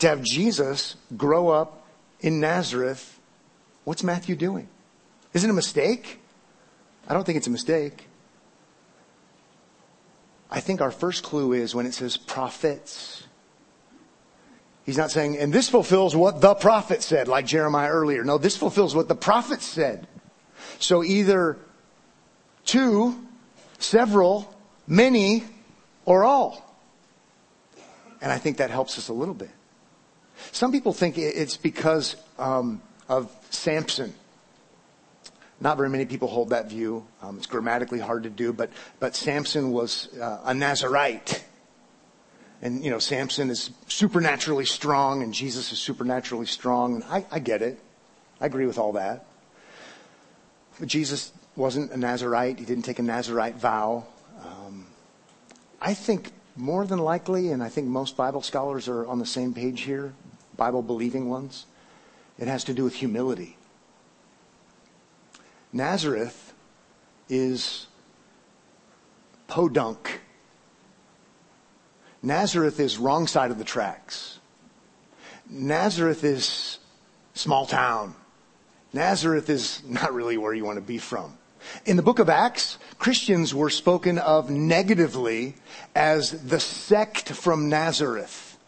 to 0.00 0.08
have 0.08 0.22
Jesus 0.22 0.96
grow 1.16 1.48
up 1.48 1.86
in 2.20 2.38
Nazareth? 2.38 3.18
What's 3.84 4.02
Matthew 4.02 4.36
doing? 4.36 4.68
Is 5.32 5.44
it 5.44 5.50
a 5.50 5.54
mistake? 5.54 6.20
I 7.08 7.14
don't 7.14 7.24
think 7.24 7.36
it's 7.36 7.46
a 7.46 7.50
mistake. 7.50 8.08
I 10.50 10.60
think 10.60 10.80
our 10.80 10.90
first 10.90 11.22
clue 11.24 11.54
is 11.54 11.74
when 11.74 11.86
it 11.86 11.94
says 11.94 12.16
prophets. 12.16 13.24
He's 14.84 14.98
not 14.98 15.10
saying, 15.10 15.38
and 15.38 15.52
this 15.52 15.68
fulfills 15.68 16.14
what 16.14 16.40
the 16.40 16.54
prophet 16.54 17.02
said, 17.02 17.26
like 17.26 17.46
Jeremiah 17.46 17.90
earlier. 17.90 18.24
No, 18.24 18.36
this 18.36 18.56
fulfills 18.56 18.94
what 18.94 19.08
the 19.08 19.14
prophet 19.14 19.62
said. 19.62 20.06
So 20.78 21.02
either 21.02 21.58
two, 22.64 23.18
several, 23.78 24.54
many, 24.86 25.44
or 26.04 26.24
all. 26.24 26.68
And 28.20 28.30
I 28.30 28.38
think 28.38 28.58
that 28.58 28.70
helps 28.70 28.98
us 28.98 29.08
a 29.08 29.12
little 29.12 29.34
bit. 29.34 29.50
Some 30.50 30.72
people 30.72 30.92
think 30.92 31.16
it's 31.18 31.56
because 31.56 32.16
um, 32.38 32.82
of 33.12 33.30
Samson. 33.50 34.14
Not 35.60 35.76
very 35.76 35.90
many 35.90 36.06
people 36.06 36.28
hold 36.28 36.48
that 36.50 36.70
view. 36.70 37.06
Um, 37.20 37.36
it's 37.36 37.46
grammatically 37.46 38.00
hard 38.00 38.22
to 38.22 38.30
do, 38.30 38.54
but 38.54 38.70
but 39.00 39.14
Samson 39.14 39.70
was 39.70 40.08
uh, 40.18 40.40
a 40.44 40.54
Nazarite, 40.54 41.44
and 42.62 42.82
you 42.82 42.90
know 42.90 42.98
Samson 42.98 43.50
is 43.50 43.70
supernaturally 43.86 44.64
strong, 44.64 45.22
and 45.22 45.34
Jesus 45.34 45.72
is 45.72 45.78
supernaturally 45.78 46.46
strong. 46.46 47.04
I, 47.04 47.26
I 47.30 47.38
get 47.38 47.60
it. 47.60 47.78
I 48.40 48.46
agree 48.46 48.66
with 48.66 48.78
all 48.78 48.92
that. 48.92 49.26
But 50.80 50.88
Jesus 50.88 51.32
wasn't 51.54 51.92
a 51.92 51.98
Nazarite. 51.98 52.58
He 52.58 52.64
didn't 52.64 52.84
take 52.84 52.98
a 52.98 53.02
Nazarite 53.02 53.56
vow. 53.56 54.06
Um, 54.42 54.86
I 55.82 55.92
think 55.92 56.32
more 56.56 56.86
than 56.86 56.98
likely, 56.98 57.50
and 57.50 57.62
I 57.62 57.68
think 57.68 57.88
most 57.88 58.16
Bible 58.16 58.42
scholars 58.42 58.88
are 58.88 59.06
on 59.06 59.18
the 59.18 59.26
same 59.26 59.52
page 59.52 59.82
here, 59.82 60.14
Bible 60.56 60.82
believing 60.82 61.28
ones, 61.28 61.66
it 62.42 62.48
has 62.48 62.64
to 62.64 62.74
do 62.74 62.82
with 62.82 62.94
humility. 62.94 63.56
Nazareth 65.72 66.52
is 67.28 67.86
podunk. 69.46 70.20
Nazareth 72.20 72.80
is 72.80 72.98
wrong 72.98 73.28
side 73.28 73.52
of 73.52 73.58
the 73.58 73.64
tracks. 73.64 74.40
Nazareth 75.48 76.24
is 76.24 76.80
small 77.34 77.64
town. 77.64 78.16
Nazareth 78.92 79.48
is 79.48 79.80
not 79.86 80.12
really 80.12 80.36
where 80.36 80.52
you 80.52 80.64
want 80.64 80.78
to 80.78 80.84
be 80.84 80.98
from. 80.98 81.38
In 81.86 81.94
the 81.96 82.02
book 82.02 82.18
of 82.18 82.28
Acts, 82.28 82.76
Christians 82.98 83.54
were 83.54 83.70
spoken 83.70 84.18
of 84.18 84.50
negatively 84.50 85.54
as 85.94 86.42
the 86.42 86.58
sect 86.58 87.28
from 87.28 87.68
Nazareth. 87.68 88.58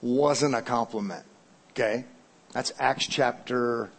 Wasn't 0.00 0.54
a 0.54 0.62
compliment. 0.62 1.26
Okay? 1.72 2.06
That's 2.56 2.72
Acts 2.78 3.06
chapter 3.06 3.90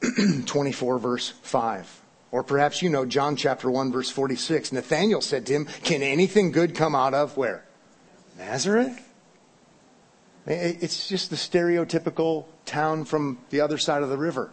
24 0.46 0.98
verse 0.98 1.28
5. 1.42 2.00
Or 2.30 2.42
perhaps 2.42 2.80
you 2.80 2.88
know 2.88 3.04
John 3.04 3.36
chapter 3.36 3.70
1 3.70 3.92
verse 3.92 4.08
46. 4.08 4.72
Nathanael 4.72 5.20
said 5.20 5.44
to 5.44 5.52
him, 5.52 5.66
can 5.82 6.02
anything 6.02 6.50
good 6.50 6.74
come 6.74 6.94
out 6.94 7.12
of 7.12 7.36
where? 7.36 7.62
Nazareth? 8.38 8.98
It's 10.46 11.08
just 11.08 11.28
the 11.28 11.36
stereotypical 11.36 12.46
town 12.64 13.04
from 13.04 13.36
the 13.50 13.60
other 13.60 13.76
side 13.76 14.02
of 14.02 14.08
the 14.08 14.16
river. 14.16 14.50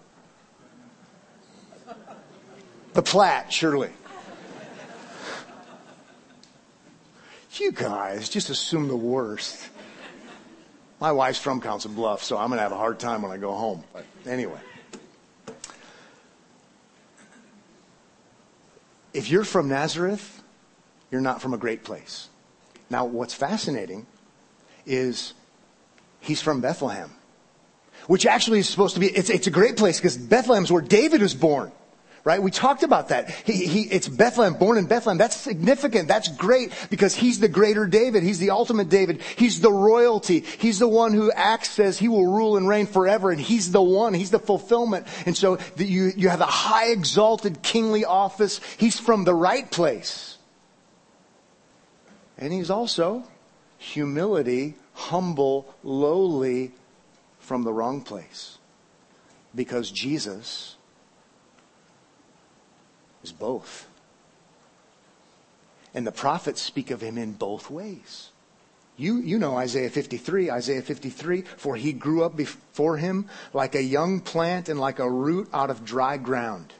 The 2.91 3.01
Platte, 3.01 3.53
surely. 3.53 3.91
You 7.53 7.71
guys 7.71 8.27
just 8.27 8.49
assume 8.49 8.89
the 8.89 8.97
worst. 8.97 9.69
My 11.01 11.11
wife's 11.11 11.39
from 11.39 11.61
Council 11.61 11.89
Bluff, 11.89 12.23
so 12.23 12.37
I'm 12.37 12.49
going 12.49 12.59
to 12.59 12.61
have 12.61 12.71
a 12.71 12.77
hard 12.77 12.99
time 12.99 13.23
when 13.23 13.31
I 13.31 13.37
go 13.37 13.53
home. 13.53 13.83
But 13.91 14.05
anyway. 14.27 14.59
If 19.11 19.31
you're 19.31 19.43
from 19.43 19.67
Nazareth, 19.67 20.43
you're 21.09 21.19
not 21.19 21.41
from 21.41 21.55
a 21.55 21.57
great 21.57 21.83
place. 21.83 22.29
Now, 22.91 23.05
what's 23.05 23.33
fascinating 23.33 24.05
is 24.85 25.33
he's 26.19 26.39
from 26.39 26.61
Bethlehem, 26.61 27.09
which 28.05 28.27
actually 28.27 28.59
is 28.59 28.69
supposed 28.69 28.93
to 28.93 28.99
be, 28.99 29.07
it's, 29.07 29.31
it's 29.31 29.47
a 29.47 29.51
great 29.51 29.77
place 29.77 29.97
because 29.97 30.17
Bethlehem's 30.17 30.71
where 30.71 30.83
David 30.83 31.23
was 31.23 31.33
born 31.33 31.71
right? 32.23 32.41
We 32.41 32.51
talked 32.51 32.83
about 32.83 33.09
that. 33.09 33.29
He, 33.29 33.65
he, 33.65 33.81
it's 33.83 34.07
Bethlehem, 34.07 34.53
born 34.53 34.77
in 34.77 34.85
Bethlehem. 34.85 35.17
That's 35.17 35.35
significant. 35.35 36.07
That's 36.07 36.27
great 36.27 36.71
because 36.89 37.15
he's 37.15 37.39
the 37.39 37.47
greater 37.47 37.87
David. 37.87 38.23
He's 38.23 38.39
the 38.39 38.51
ultimate 38.51 38.89
David. 38.89 39.21
He's 39.35 39.61
the 39.61 39.71
royalty. 39.71 40.41
He's 40.41 40.79
the 40.79 40.87
one 40.87 41.13
who 41.13 41.31
acts 41.31 41.71
says 41.71 41.97
he 41.97 42.07
will 42.07 42.27
rule 42.27 42.57
and 42.57 42.67
reign 42.67 42.85
forever. 42.85 43.31
And 43.31 43.41
he's 43.41 43.71
the 43.71 43.81
one. 43.81 44.13
He's 44.13 44.31
the 44.31 44.39
fulfillment. 44.39 45.07
And 45.25 45.35
so 45.35 45.55
the, 45.75 45.85
you, 45.85 46.11
you 46.15 46.29
have 46.29 46.41
a 46.41 46.45
high 46.45 46.91
exalted 46.91 47.61
kingly 47.63 48.05
office. 48.05 48.59
He's 48.77 48.99
from 48.99 49.23
the 49.23 49.35
right 49.35 49.69
place. 49.69 50.37
And 52.37 52.53
he's 52.53 52.69
also 52.69 53.23
humility, 53.77 54.75
humble, 54.93 55.73
lowly 55.83 56.71
from 57.39 57.63
the 57.63 57.73
wrong 57.73 58.01
place. 58.01 58.57
Because 59.55 59.91
Jesus 59.91 60.75
is 63.31 63.37
both. 63.37 63.87
And 65.93 66.05
the 66.05 66.11
prophets 66.11 66.61
speak 66.61 66.91
of 66.91 67.01
him 67.01 67.17
in 67.17 67.33
both 67.33 67.69
ways. 67.69 68.29
You, 68.97 69.17
you 69.17 69.39
know 69.39 69.57
Isaiah 69.57 69.89
53, 69.89 70.51
Isaiah 70.51 70.81
53, 70.81 71.41
for 71.57 71.75
he 71.75 71.91
grew 71.91 72.23
up 72.23 72.35
before 72.35 72.97
him 72.97 73.27
like 73.53 73.75
a 73.75 73.81
young 73.81 74.19
plant 74.19 74.69
and 74.69 74.79
like 74.79 74.99
a 74.99 75.09
root 75.09 75.49
out 75.53 75.69
of 75.69 75.83
dry 75.83 76.17
ground. 76.17 76.73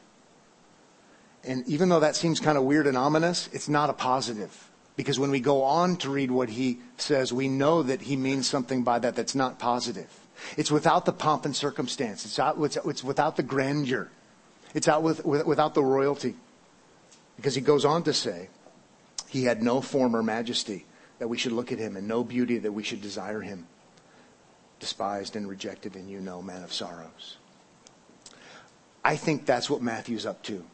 And 1.44 1.66
even 1.66 1.88
though 1.88 2.00
that 2.00 2.14
seems 2.14 2.38
kind 2.38 2.56
of 2.56 2.64
weird 2.64 2.86
and 2.86 2.96
ominous, 2.96 3.48
it's 3.52 3.68
not 3.68 3.90
a 3.90 3.94
positive. 3.94 4.70
Because 4.94 5.18
when 5.18 5.30
we 5.30 5.40
go 5.40 5.62
on 5.62 5.96
to 5.96 6.10
read 6.10 6.30
what 6.30 6.50
he 6.50 6.80
says, 6.96 7.32
we 7.32 7.48
know 7.48 7.82
that 7.82 8.02
he 8.02 8.14
means 8.14 8.48
something 8.48 8.84
by 8.84 8.98
that 9.00 9.16
that's 9.16 9.34
not 9.34 9.58
positive. 9.58 10.08
It's 10.56 10.70
without 10.70 11.04
the 11.04 11.12
pomp 11.12 11.44
and 11.44 11.56
circumstance. 11.56 12.24
It's, 12.24 12.38
out, 12.38 12.56
it's, 12.60 12.76
it's 12.76 13.02
without 13.02 13.36
the 13.36 13.42
grandeur. 13.42 14.10
It's 14.74 14.88
out 14.88 15.02
with, 15.02 15.24
with, 15.24 15.46
without 15.46 15.74
the 15.74 15.82
royalty. 15.82 16.34
Because 17.36 17.54
he 17.54 17.60
goes 17.60 17.84
on 17.84 18.02
to 18.04 18.12
say, 18.12 18.48
he 19.28 19.44
had 19.44 19.62
no 19.62 19.80
form 19.80 20.14
or 20.14 20.22
majesty 20.22 20.86
that 21.18 21.28
we 21.28 21.38
should 21.38 21.52
look 21.52 21.72
at 21.72 21.78
him 21.78 21.96
and 21.96 22.08
no 22.08 22.24
beauty 22.24 22.58
that 22.58 22.72
we 22.72 22.82
should 22.82 23.00
desire 23.00 23.40
him. 23.40 23.66
Despised 24.80 25.36
and 25.36 25.48
rejected 25.48 25.94
and 25.94 26.10
you 26.10 26.20
know, 26.20 26.42
man 26.42 26.62
of 26.62 26.72
sorrows. 26.72 27.36
I 29.04 29.16
think 29.16 29.46
that's 29.46 29.68
what 29.68 29.82
Matthew's 29.82 30.26
up 30.26 30.42
to. 30.44 30.64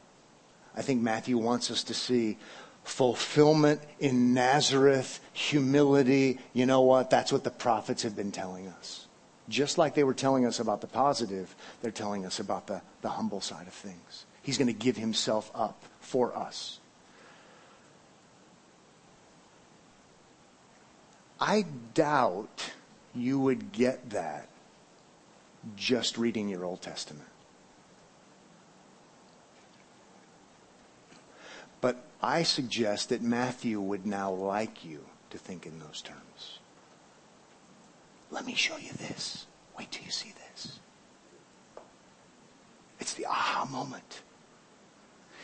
I 0.77 0.83
think 0.83 1.03
Matthew 1.03 1.39
wants 1.39 1.71
us 1.71 1.83
to 1.85 1.95
see 1.95 2.39
fulfillment 2.85 3.81
in 3.99 4.33
Nazareth, 4.33 5.21
humility. 5.33 6.39
You 6.53 6.67
know 6.67 6.83
what? 6.83 7.11
That's 7.11 7.33
what 7.33 7.45
the 7.45 7.51
prophets 7.51 8.03
have 8.05 8.15
been 8.15 8.33
telling 8.33 8.69
us. 8.69 9.08
Just 9.49 9.79
like 9.79 9.95
they 9.95 10.05
were 10.05 10.15
telling 10.15 10.45
us 10.45 10.61
about 10.61 10.81
the 10.81 10.87
positive, 10.87 11.55
they're 11.81 11.91
telling 11.91 12.27
us 12.27 12.39
about 12.39 12.67
the, 12.67 12.83
the 13.01 13.09
humble 13.09 13.41
side 13.41 13.67
of 13.67 13.73
things. 13.73 14.27
He's 14.43 14.59
going 14.59 14.69
to 14.69 14.75
give 14.75 14.97
himself 14.97 15.51
up 15.55 15.83
for 16.01 16.37
us. 16.37 16.81
I 21.41 21.65
doubt 21.95 22.73
you 23.15 23.39
would 23.39 23.73
get 23.73 24.11
that 24.11 24.49
just 25.77 26.19
reading 26.19 26.49
your 26.49 26.65
Old 26.65 26.83
Testament. 26.83 27.29
But 31.81 32.05
I 32.23 32.43
suggest 32.43 33.11
that 33.11 33.23
Matthew 33.23 33.81
would 33.81 34.05
now 34.05 34.33
like 34.33 34.85
you 34.85 35.05
to 35.31 35.39
think 35.39 35.67
in 35.67 35.79
those 35.79 36.03
terms. 36.03 36.59
Let 38.31 38.47
me 38.47 38.55
show 38.55 38.77
you 38.77 38.93
this. 38.93 39.47
Wait 39.79 39.91
till 39.91 40.05
you 40.05 40.11
see 40.11 40.33
this. 40.51 40.79
It's 43.01 43.15
the 43.15 43.27
aha 43.27 43.67
moment. 43.71 44.23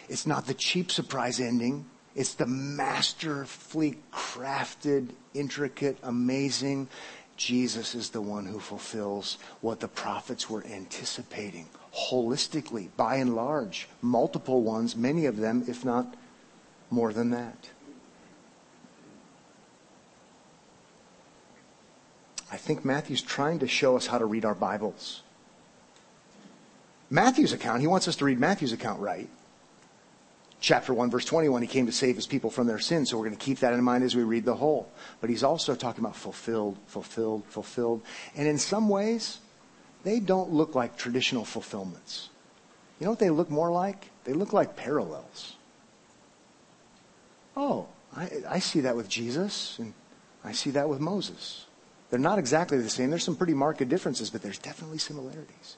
It's 0.09 0.27
not 0.27 0.47
the 0.47 0.55
cheap 0.55 0.91
surprise 0.91 1.41
ending. 1.41 1.87
It's 2.15 2.35
the 2.35 2.47
masterfully 2.47 3.99
crafted, 4.13 5.11
intricate, 5.33 5.99
amazing. 6.03 6.89
Jesus 7.37 7.95
is 7.95 8.11
the 8.11 8.21
one 8.21 8.47
who 8.47 8.61
fulfills 8.61 9.39
what 9.61 9.81
the 9.81 9.89
prophets 9.89 10.49
were 10.49 10.65
anticipating 10.65 11.67
holistically, 11.95 12.89
by 12.97 13.17
and 13.17 13.35
large, 13.35 13.89
multiple 14.03 14.63
ones, 14.63 14.97
many 14.97 15.27
of 15.27 15.37
them, 15.37 15.65
if 15.69 15.85
not 15.85 16.15
more 16.91 17.13
than 17.13 17.31
that. 17.31 17.71
Think 22.57 22.85
Matthew's 22.85 23.23
trying 23.23 23.61
to 23.61 23.69
show 23.69 23.97
us 23.97 24.07
how 24.07 24.19
to 24.19 24.27
read 24.27 24.45
our 24.45 24.55
Bibles. 24.55 25.23
Matthew's 27.11 27.53
account, 27.53 27.81
he 27.81 27.87
wants 27.87 28.09
us 28.09 28.17
to 28.17 28.25
read 28.25 28.39
Matthew's 28.39 28.73
account 28.73 29.01
right. 29.01 29.29
Chapter 30.61 30.95
1, 30.95 31.11
verse 31.11 31.27
21, 31.27 31.61
he 31.63 31.69
came 31.69 31.87
to 31.87 31.93
save 31.93 32.17
his 32.17 32.27
people 32.27 32.51
from 32.51 32.67
their 32.67 32.79
sins, 32.79 33.11
so 33.11 33.19
we're 33.19 33.27
going 33.27 33.37
to 33.37 33.45
keep 33.45 33.59
that 33.59 33.75
in 33.75 33.85
mind 33.85 34.03
as 34.03 34.17
we 34.17 34.23
read 34.23 34.47
the 34.47 34.55
whole. 34.55 34.89
But 35.21 35.29
he's 35.29 35.43
also 35.43 35.75
talking 35.75 36.03
about 36.03 36.17
fulfilled, 36.17 36.79
fulfilled, 36.87 37.45
fulfilled. 37.49 38.01
And 38.35 38.49
in 38.49 38.57
some 38.57 38.89
ways, 38.89 39.41
they 40.05 40.21
don't 40.21 40.53
look 40.53 40.75
like 40.75 40.97
traditional 40.97 41.45
fulfillments. 41.45 42.31
You 42.99 43.05
know 43.05 43.11
what 43.11 43.19
they 43.19 43.31
look 43.31 43.51
more 43.51 43.71
like? 43.71 44.09
They 44.25 44.33
look 44.33 44.53
like 44.53 44.75
parallels. 44.75 45.57
Oh, 47.57 47.87
I, 48.17 48.31
I 48.49 48.59
see 48.59 48.81
that 48.81 48.97
with 48.97 49.09
Jesus, 49.09 49.79
and 49.79 49.93
I 50.43 50.53
see 50.53 50.71
that 50.71 50.89
with 50.89 51.01
Moses. 51.01 51.67
They're 52.15 52.21
not 52.21 52.39
exactly 52.39 52.79
the 52.79 52.89
same. 52.89 53.11
There's 53.11 53.25
some 53.25 53.35
pretty 53.35 53.55
marked 53.55 53.89
differences, 53.89 54.31
but 54.31 54.41
there's 54.41 54.61
definitely 54.61 54.99
similarities. 54.99 55.77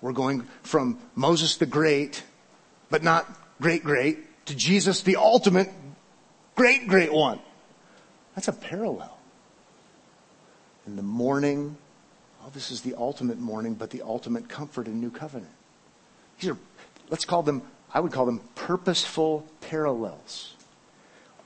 We're 0.00 0.10
going 0.10 0.48
from 0.64 0.98
Moses 1.14 1.58
the 1.58 1.64
Great, 1.64 2.24
but 2.90 3.04
not 3.04 3.24
great 3.60 3.84
great, 3.84 4.18
to 4.46 4.56
Jesus 4.56 5.02
the 5.02 5.14
ultimate 5.14 5.70
great 6.56 6.88
great 6.88 7.12
one. 7.12 7.38
That's 8.34 8.48
a 8.48 8.52
parallel. 8.52 9.16
In 10.88 10.96
the 10.96 11.04
mourning, 11.04 11.76
oh, 12.42 12.50
this 12.52 12.72
is 12.72 12.80
the 12.80 12.96
ultimate 12.96 13.38
mourning, 13.38 13.74
but 13.74 13.90
the 13.90 14.02
ultimate 14.02 14.48
comfort 14.48 14.88
in 14.88 15.00
new 15.00 15.12
covenant. 15.12 15.54
These 16.40 16.50
are, 16.50 16.58
let's 17.10 17.24
call 17.24 17.44
them, 17.44 17.62
I 17.94 18.00
would 18.00 18.10
call 18.10 18.26
them 18.26 18.40
purposeful 18.56 19.46
parallels. 19.60 20.56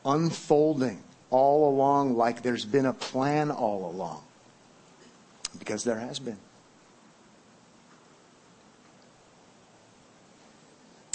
Unfolding 0.06 1.02
all 1.30 1.68
along 1.70 2.16
like 2.16 2.42
there's 2.42 2.64
been 2.64 2.86
a 2.86 2.92
plan 2.92 3.50
all 3.50 3.90
along. 3.90 4.22
Because 5.58 5.84
there 5.84 5.98
has 5.98 6.18
been. 6.18 6.38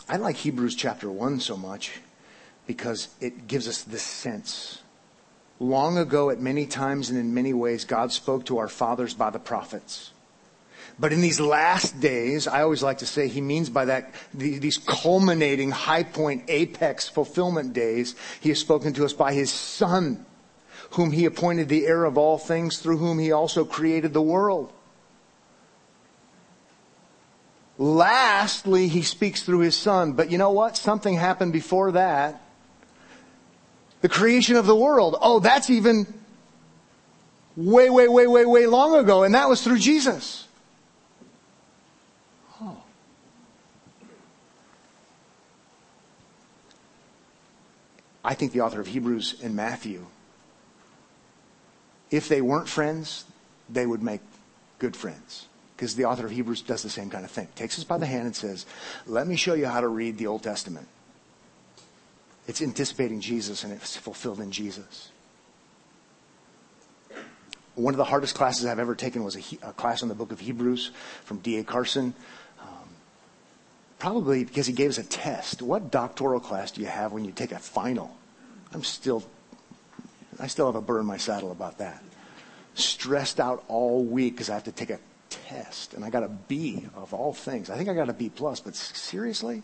I 0.07 0.17
like 0.17 0.35
Hebrews 0.35 0.75
chapter 0.75 1.09
1 1.09 1.39
so 1.39 1.57
much 1.57 1.99
because 2.67 3.09
it 3.19 3.47
gives 3.47 3.67
us 3.67 3.81
this 3.83 4.03
sense. 4.03 4.81
Long 5.59 5.97
ago, 5.97 6.29
at 6.29 6.39
many 6.39 6.65
times 6.65 7.09
and 7.09 7.17
in 7.17 7.33
many 7.33 7.53
ways, 7.53 7.85
God 7.85 8.11
spoke 8.11 8.45
to 8.45 8.57
our 8.57 8.67
fathers 8.67 9.13
by 9.13 9.29
the 9.29 9.39
prophets. 9.39 10.11
But 10.97 11.11
in 11.11 11.21
these 11.21 11.39
last 11.39 11.99
days, 11.99 12.47
I 12.47 12.61
always 12.61 12.81
like 12.81 12.99
to 12.99 13.05
say 13.05 13.27
he 13.27 13.41
means 13.41 13.69
by 13.69 13.85
that 13.85 14.13
these 14.33 14.77
culminating 14.77 15.71
high 15.71 16.03
point 16.03 16.45
apex 16.47 17.09
fulfillment 17.09 17.73
days, 17.73 18.15
he 18.39 18.49
has 18.49 18.59
spoken 18.59 18.93
to 18.93 19.03
us 19.03 19.11
by 19.11 19.33
his 19.33 19.51
son, 19.51 20.25
whom 20.91 21.11
he 21.11 21.25
appointed 21.25 21.67
the 21.67 21.85
heir 21.85 22.05
of 22.05 22.17
all 22.17 22.37
things, 22.37 22.79
through 22.79 22.97
whom 22.97 23.19
he 23.19 23.33
also 23.33 23.65
created 23.65 24.13
the 24.13 24.21
world. 24.21 24.71
Lastly, 27.77 28.87
he 28.87 29.01
speaks 29.01 29.43
through 29.43 29.59
his 29.59 29.75
son. 29.75 30.13
But 30.13 30.31
you 30.31 30.37
know 30.37 30.51
what? 30.51 30.77
Something 30.77 31.15
happened 31.15 31.51
before 31.51 31.91
that. 31.91 32.41
The 33.99 34.07
creation 34.07 34.55
of 34.55 34.65
the 34.65 34.75
world. 34.75 35.17
Oh, 35.21 35.39
that's 35.39 35.69
even 35.69 36.07
way, 37.57 37.89
way, 37.89 38.07
way, 38.07 38.27
way, 38.27 38.45
way 38.45 38.65
long 38.65 38.95
ago. 38.95 39.23
And 39.23 39.35
that 39.35 39.49
was 39.49 39.61
through 39.61 39.79
Jesus. 39.79 40.47
I 48.25 48.33
think 48.33 48.53
the 48.53 48.61
author 48.61 48.81
of 48.81 48.87
Hebrews 48.87 49.35
and 49.43 49.55
Matthew, 49.55 50.07
if 52.09 52.27
they 52.27 52.41
weren't 52.41 52.67
friends, 52.67 53.25
they 53.69 53.85
would 53.85 54.01
make 54.01 54.21
good 54.79 54.95
friends 54.95 55.47
because 55.75 55.95
the 55.95 56.05
author 56.05 56.25
of 56.25 56.31
Hebrews 56.31 56.63
does 56.63 56.81
the 56.81 56.89
same 56.89 57.11
kind 57.11 57.23
of 57.23 57.29
thing. 57.29 57.47
Takes 57.55 57.77
us 57.77 57.83
by 57.83 57.99
the 57.99 58.07
hand 58.07 58.25
and 58.25 58.35
says, 58.35 58.65
let 59.05 59.27
me 59.27 59.35
show 59.35 59.53
you 59.53 59.67
how 59.67 59.79
to 59.79 59.87
read 59.87 60.17
the 60.17 60.25
Old 60.25 60.41
Testament. 60.41 60.87
It's 62.47 62.63
anticipating 62.63 63.21
Jesus 63.21 63.63
and 63.63 63.71
it's 63.71 63.95
fulfilled 63.95 64.39
in 64.39 64.51
Jesus. 64.51 65.11
One 67.75 67.93
of 67.93 67.97
the 67.97 68.05
hardest 68.05 68.33
classes 68.33 68.65
I've 68.65 68.79
ever 68.79 68.95
taken 68.95 69.23
was 69.23 69.35
a, 69.35 69.67
a 69.67 69.73
class 69.73 70.01
on 70.01 70.09
the 70.09 70.15
book 70.15 70.31
of 70.31 70.39
Hebrews 70.39 70.91
from 71.25 71.39
D.A. 71.39 71.63
Carson. 71.63 72.15
Probably 73.99 74.43
because 74.43 74.67
he 74.67 74.73
gave 74.73 74.89
us 74.89 74.97
a 74.97 75.03
test. 75.03 75.61
What 75.61 75.91
doctoral 75.91 76.39
class 76.39 76.71
do 76.71 76.81
you 76.81 76.87
have 76.87 77.11
when 77.11 77.25
you 77.25 77.31
take 77.31 77.51
a 77.51 77.59
final? 77.59 78.15
I'm 78.73 78.83
still, 78.83 79.23
I 80.39 80.47
still 80.47 80.65
have 80.65 80.75
a 80.75 80.81
burr 80.81 80.99
in 80.99 81.05
my 81.05 81.17
saddle 81.17 81.51
about 81.51 81.77
that. 81.77 82.03
Stressed 82.73 83.39
out 83.39 83.63
all 83.67 84.03
week 84.03 84.33
because 84.33 84.49
I 84.49 84.53
have 84.53 84.65
to 84.65 84.71
take 84.71 84.89
a 84.89 84.99
test 85.29 85.93
and 85.93 86.03
I 86.03 86.09
got 86.09 86.23
a 86.23 86.27
B 86.27 86.85
of 86.95 87.13
all 87.13 87.33
things. 87.33 87.69
I 87.69 87.77
think 87.77 87.87
I 87.87 87.93
got 87.93 88.09
a 88.09 88.13
B 88.13 88.29
plus, 88.29 88.59
but 88.59 88.75
seriously? 88.75 89.63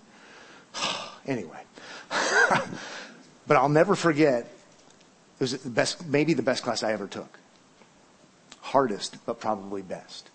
anyway. 1.28 1.62
but 2.10 3.58
I'll 3.58 3.70
never 3.70 3.96
forget, 3.96 4.44
it 4.44 5.40
was 5.40 5.58
the 5.58 5.70
best, 5.70 6.06
maybe 6.08 6.34
the 6.34 6.42
best 6.42 6.64
class 6.64 6.84
I 6.84 6.94
ever 6.94 7.08
took. 7.08 7.38
Hardest, 8.62 9.18
but 9.26 9.42
probably 9.42 9.82
best. 9.82 10.30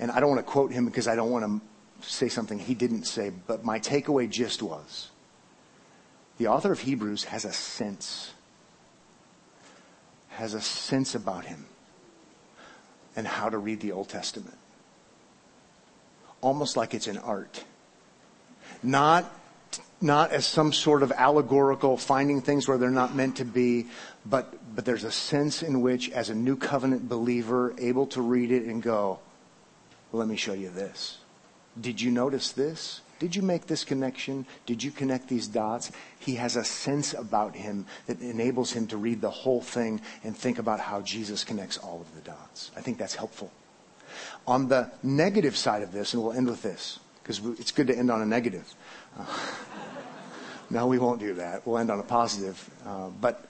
And 0.00 0.10
I 0.10 0.18
don't 0.18 0.30
want 0.30 0.44
to 0.44 0.50
quote 0.50 0.72
him 0.72 0.86
because 0.86 1.06
I 1.06 1.14
don't 1.14 1.30
want 1.30 1.44
to 1.44 1.60
say 2.02 2.28
something 2.28 2.58
he 2.58 2.74
didn't 2.74 3.04
say, 3.04 3.30
but 3.46 3.64
my 3.64 3.78
takeaway 3.78 4.28
gist 4.28 4.62
was 4.62 5.10
the 6.42 6.48
author 6.48 6.72
of 6.72 6.80
Hebrews 6.80 7.24
has 7.24 7.44
a 7.44 7.52
sense, 7.52 8.32
has 10.30 10.54
a 10.54 10.60
sense 10.60 11.14
about 11.14 11.44
him 11.44 11.66
and 13.14 13.26
how 13.26 13.48
to 13.48 13.58
read 13.58 13.80
the 13.80 13.92
Old 13.92 14.08
Testament. 14.08 14.58
Almost 16.40 16.76
like 16.76 16.94
it's 16.94 17.06
an 17.06 17.18
art. 17.18 17.62
Not, 18.82 19.30
not 20.00 20.32
as 20.32 20.44
some 20.44 20.72
sort 20.72 21.04
of 21.04 21.12
allegorical 21.12 21.96
finding 21.96 22.40
things 22.40 22.66
where 22.66 22.78
they're 22.78 22.90
not 22.90 23.14
meant 23.14 23.36
to 23.36 23.44
be, 23.44 23.86
but, 24.26 24.74
but 24.74 24.84
there's 24.84 25.04
a 25.04 25.12
sense 25.12 25.62
in 25.62 25.80
which, 25.80 26.10
as 26.10 26.30
a 26.30 26.34
new 26.34 26.56
covenant 26.56 27.08
believer, 27.08 27.72
able 27.78 28.06
to 28.08 28.20
read 28.22 28.50
it 28.50 28.64
and 28.64 28.82
go, 28.82 29.20
let 30.10 30.26
me 30.26 30.34
show 30.34 30.54
you 30.54 30.70
this. 30.70 31.18
Did 31.80 32.00
you 32.00 32.10
notice 32.10 32.52
this? 32.52 33.00
Did 33.18 33.36
you 33.36 33.42
make 33.42 33.68
this 33.68 33.84
connection? 33.84 34.46
Did 34.66 34.82
you 34.82 34.90
connect 34.90 35.28
these 35.28 35.46
dots? 35.46 35.92
He 36.18 36.34
has 36.34 36.56
a 36.56 36.64
sense 36.64 37.14
about 37.14 37.54
him 37.54 37.86
that 38.06 38.20
enables 38.20 38.72
him 38.72 38.88
to 38.88 38.96
read 38.96 39.20
the 39.20 39.30
whole 39.30 39.60
thing 39.60 40.00
and 40.24 40.36
think 40.36 40.58
about 40.58 40.80
how 40.80 41.02
Jesus 41.02 41.44
connects 41.44 41.78
all 41.78 42.00
of 42.00 42.12
the 42.16 42.20
dots. 42.20 42.72
I 42.76 42.80
think 42.80 42.98
that's 42.98 43.14
helpful. 43.14 43.52
On 44.46 44.66
the 44.66 44.90
negative 45.04 45.56
side 45.56 45.82
of 45.82 45.92
this, 45.92 46.14
and 46.14 46.22
we'll 46.22 46.32
end 46.32 46.48
with 46.48 46.62
this, 46.62 46.98
because 47.22 47.38
it's 47.60 47.70
good 47.70 47.86
to 47.86 47.96
end 47.96 48.10
on 48.10 48.20
a 48.20 48.26
negative. 48.26 48.74
Uh, 49.16 49.24
no, 50.70 50.88
we 50.88 50.98
won't 50.98 51.20
do 51.20 51.34
that. 51.34 51.64
We'll 51.64 51.78
end 51.78 51.92
on 51.92 52.00
a 52.00 52.02
positive. 52.02 52.68
Uh, 52.84 53.10
but 53.20 53.48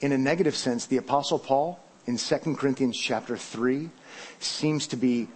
in 0.00 0.10
a 0.10 0.18
negative 0.18 0.56
sense, 0.56 0.86
the 0.86 0.96
Apostle 0.96 1.38
Paul 1.38 1.78
in 2.06 2.16
2 2.16 2.56
Corinthians 2.56 2.98
chapter 2.98 3.36
3 3.36 3.88
seems 4.40 4.88
to 4.88 4.96
be 4.96 5.28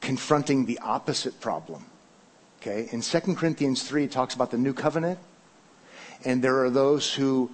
confronting 0.00 0.66
the 0.66 0.78
opposite 0.78 1.40
problem 1.40 1.84
Okay, 2.60 2.88
in 2.90 3.02
2 3.02 3.20
Corinthians 3.34 3.84
3, 3.84 4.04
it 4.04 4.10
talks 4.10 4.34
about 4.34 4.50
the 4.50 4.58
new 4.58 4.72
covenant, 4.72 5.18
and 6.24 6.42
there 6.42 6.64
are 6.64 6.70
those 6.70 7.14
who 7.14 7.50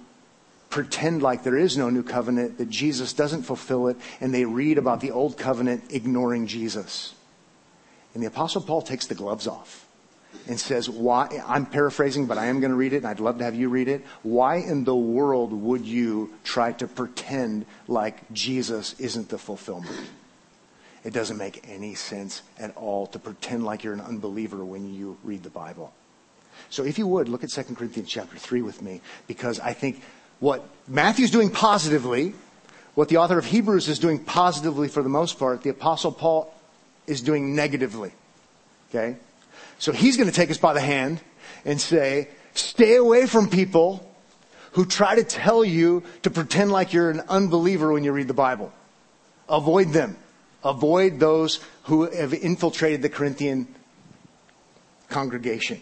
pretend 0.71 1.21
like 1.21 1.43
there 1.43 1.57
is 1.57 1.77
no 1.77 1.89
new 1.89 2.01
covenant, 2.01 2.57
that 2.57 2.69
Jesus 2.69 3.13
doesn't 3.13 3.43
fulfill 3.43 3.87
it, 3.87 3.97
and 4.19 4.33
they 4.33 4.45
read 4.45 4.77
about 4.79 5.01
the 5.01 5.11
old 5.11 5.37
covenant 5.37 5.83
ignoring 5.91 6.47
Jesus. 6.47 7.13
And 8.13 8.23
the 8.23 8.27
Apostle 8.27 8.61
Paul 8.61 8.81
takes 8.81 9.05
the 9.05 9.15
gloves 9.15 9.45
off 9.45 9.85
and 10.47 10.59
says, 10.59 10.89
Why? 10.89 11.41
I'm 11.45 11.67
paraphrasing, 11.67 12.25
but 12.25 12.39
I 12.39 12.47
am 12.47 12.59
going 12.59 12.71
to 12.71 12.77
read 12.77 12.93
it, 12.93 12.97
and 12.97 13.07
I'd 13.07 13.19
love 13.19 13.37
to 13.37 13.43
have 13.43 13.55
you 13.55 13.69
read 13.69 13.87
it. 13.87 14.03
Why 14.23 14.55
in 14.55 14.85
the 14.85 14.95
world 14.95 15.53
would 15.53 15.85
you 15.85 16.33
try 16.43 16.71
to 16.73 16.87
pretend 16.87 17.67
like 17.87 18.31
Jesus 18.33 18.99
isn't 18.99 19.29
the 19.29 19.37
fulfillment? 19.37 19.95
It 21.05 21.13
doesn't 21.13 21.37
make 21.37 21.63
any 21.69 21.93
sense 21.93 22.41
at 22.57 22.75
all 22.75 23.05
to 23.07 23.19
pretend 23.19 23.63
like 23.63 23.83
you're 23.83 23.93
an 23.93 24.01
unbeliever 24.01 24.65
when 24.65 24.91
you 24.91 25.17
read 25.23 25.43
the 25.43 25.51
Bible. 25.51 25.93
So 26.71 26.83
if 26.83 26.97
you 26.97 27.05
would, 27.05 27.29
look 27.29 27.43
at 27.43 27.51
2 27.51 27.75
Corinthians 27.75 28.09
chapter 28.09 28.37
3 28.37 28.63
with 28.63 28.81
me, 28.81 29.01
because 29.27 29.59
I 29.59 29.73
think 29.73 30.01
what 30.39 30.67
Matthew's 30.87 31.29
doing 31.29 31.51
positively, 31.51 32.33
what 32.95 33.09
the 33.09 33.17
author 33.17 33.37
of 33.37 33.45
Hebrews 33.45 33.87
is 33.87 33.99
doing 33.99 34.17
positively 34.17 34.87
for 34.87 35.03
the 35.03 35.09
most 35.09 35.37
part, 35.37 35.61
the 35.61 35.69
apostle 35.69 36.11
Paul 36.11 36.51
is 37.05 37.21
doing 37.21 37.55
negatively. 37.55 38.11
Okay? 38.89 39.17
So 39.77 39.91
he's 39.91 40.17
going 40.17 40.29
to 40.29 40.35
take 40.35 40.49
us 40.49 40.57
by 40.57 40.73
the 40.73 40.81
hand 40.81 41.21
and 41.65 41.79
say, 41.79 42.29
stay 42.55 42.95
away 42.95 43.27
from 43.27 43.47
people 43.47 44.11
who 44.71 44.85
try 44.87 45.13
to 45.13 45.23
tell 45.23 45.63
you 45.63 46.01
to 46.23 46.31
pretend 46.31 46.71
like 46.71 46.93
you're 46.93 47.11
an 47.11 47.21
unbeliever 47.29 47.93
when 47.93 48.03
you 48.03 48.11
read 48.11 48.27
the 48.27 48.33
Bible. 48.33 48.73
Avoid 49.47 49.89
them. 49.89 50.17
Avoid 50.65 51.19
those 51.19 51.59
who 51.83 52.09
have 52.09 52.33
infiltrated 52.33 53.01
the 53.01 53.09
Corinthian 53.09 53.67
congregation. 55.09 55.79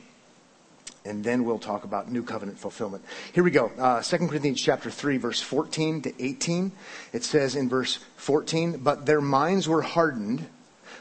and 1.05 1.23
then 1.23 1.43
we'll 1.43 1.59
talk 1.59 1.83
about 1.83 2.09
new 2.09 2.23
covenant 2.23 2.57
fulfillment. 2.57 3.03
Here 3.33 3.43
we 3.43 3.51
go. 3.51 3.71
Uh, 3.77 4.01
2 4.01 4.17
Corinthians 4.27 4.61
chapter 4.61 4.89
3, 4.89 5.17
verse 5.17 5.41
14 5.41 6.01
to 6.03 6.23
18. 6.23 6.71
It 7.11 7.23
says 7.23 7.55
in 7.55 7.67
verse 7.67 7.99
14, 8.17 8.77
But 8.77 9.05
their 9.05 9.19
minds 9.19 9.67
were 9.67 9.81
hardened, 9.81 10.47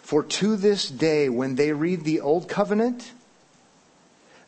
for 0.03 0.25
to 0.25 0.57
this 0.57 0.89
day, 0.89 1.29
when 1.29 1.55
they 1.55 1.73
read 1.73 2.03
the 2.03 2.21
old 2.21 2.49
covenant, 2.49 3.13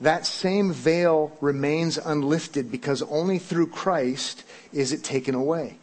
that 0.00 0.26
same 0.26 0.72
veil 0.72 1.36
remains 1.40 1.98
unlifted 1.98 2.70
because 2.70 3.02
only 3.02 3.38
through 3.38 3.68
Christ 3.68 4.42
is 4.72 4.92
it 4.92 5.04
taken 5.04 5.34
away. 5.34 5.78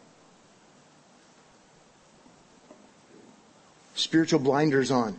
Spiritual 4.02 4.40
blinders 4.40 4.90
on. 4.90 5.16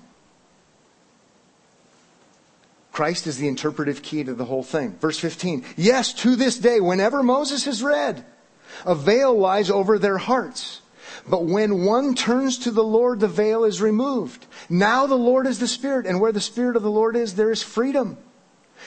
Christ 2.91 3.25
is 3.25 3.37
the 3.37 3.47
interpretive 3.47 4.03
key 4.03 4.23
to 4.23 4.33
the 4.33 4.45
whole 4.45 4.61
thing. 4.61 4.97
Verse 4.99 5.17
15. 5.17 5.65
Yes, 5.77 6.13
to 6.13 6.35
this 6.35 6.57
day, 6.57 6.79
whenever 6.79 7.23
Moses 7.23 7.65
is 7.65 7.81
read, 7.81 8.23
a 8.85 8.93
veil 8.93 9.35
lies 9.35 9.71
over 9.71 9.97
their 9.97 10.19
hearts. 10.19 10.81
But 11.27 11.45
when 11.45 11.85
one 11.85 12.13
turns 12.13 12.59
to 12.59 12.71
the 12.71 12.83
Lord, 12.83 13.19
the 13.19 13.27
veil 13.27 13.63
is 13.63 13.81
removed. 13.81 14.45
Now 14.69 15.07
the 15.07 15.15
Lord 15.15 15.47
is 15.47 15.59
the 15.59 15.67
Spirit, 15.67 16.05
and 16.05 16.19
where 16.19 16.31
the 16.31 16.41
Spirit 16.41 16.75
of 16.75 16.83
the 16.83 16.91
Lord 16.91 17.15
is, 17.15 17.35
there 17.35 17.51
is 17.51 17.63
freedom. 17.63 18.17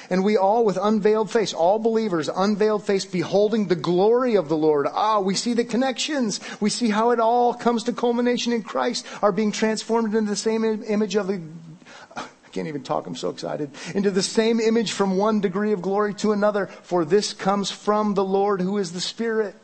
And 0.08 0.24
we 0.24 0.36
all 0.36 0.64
with 0.64 0.78
unveiled 0.80 1.30
face, 1.30 1.52
all 1.52 1.78
believers, 1.78 2.28
unveiled 2.28 2.84
face, 2.84 3.04
beholding 3.04 3.66
the 3.66 3.76
glory 3.76 4.36
of 4.36 4.48
the 4.48 4.56
Lord. 4.56 4.86
Ah, 4.90 5.20
we 5.20 5.34
see 5.34 5.52
the 5.52 5.64
connections. 5.64 6.40
We 6.60 6.70
see 6.70 6.90
how 6.90 7.10
it 7.10 7.20
all 7.20 7.54
comes 7.54 7.84
to 7.84 7.92
culmination 7.92 8.52
in 8.52 8.62
Christ, 8.62 9.06
are 9.22 9.32
being 9.32 9.52
transformed 9.52 10.14
into 10.14 10.30
the 10.30 10.36
same 10.36 10.64
image 10.64 11.16
of 11.16 11.26
the 11.26 11.40
I 12.16 12.48
can't 12.52 12.68
even 12.68 12.82
talk. 12.84 13.06
I'm 13.06 13.16
so 13.16 13.28
excited. 13.28 13.70
Into 13.94 14.10
the 14.10 14.22
same 14.22 14.60
image 14.60 14.92
from 14.92 15.18
one 15.18 15.40
degree 15.40 15.72
of 15.72 15.82
glory 15.82 16.14
to 16.14 16.32
another, 16.32 16.68
for 16.68 17.04
this 17.04 17.34
comes 17.34 17.70
from 17.70 18.14
the 18.14 18.24
Lord 18.24 18.62
who 18.62 18.78
is 18.78 18.92
the 18.92 19.00
Spirit. 19.00 19.54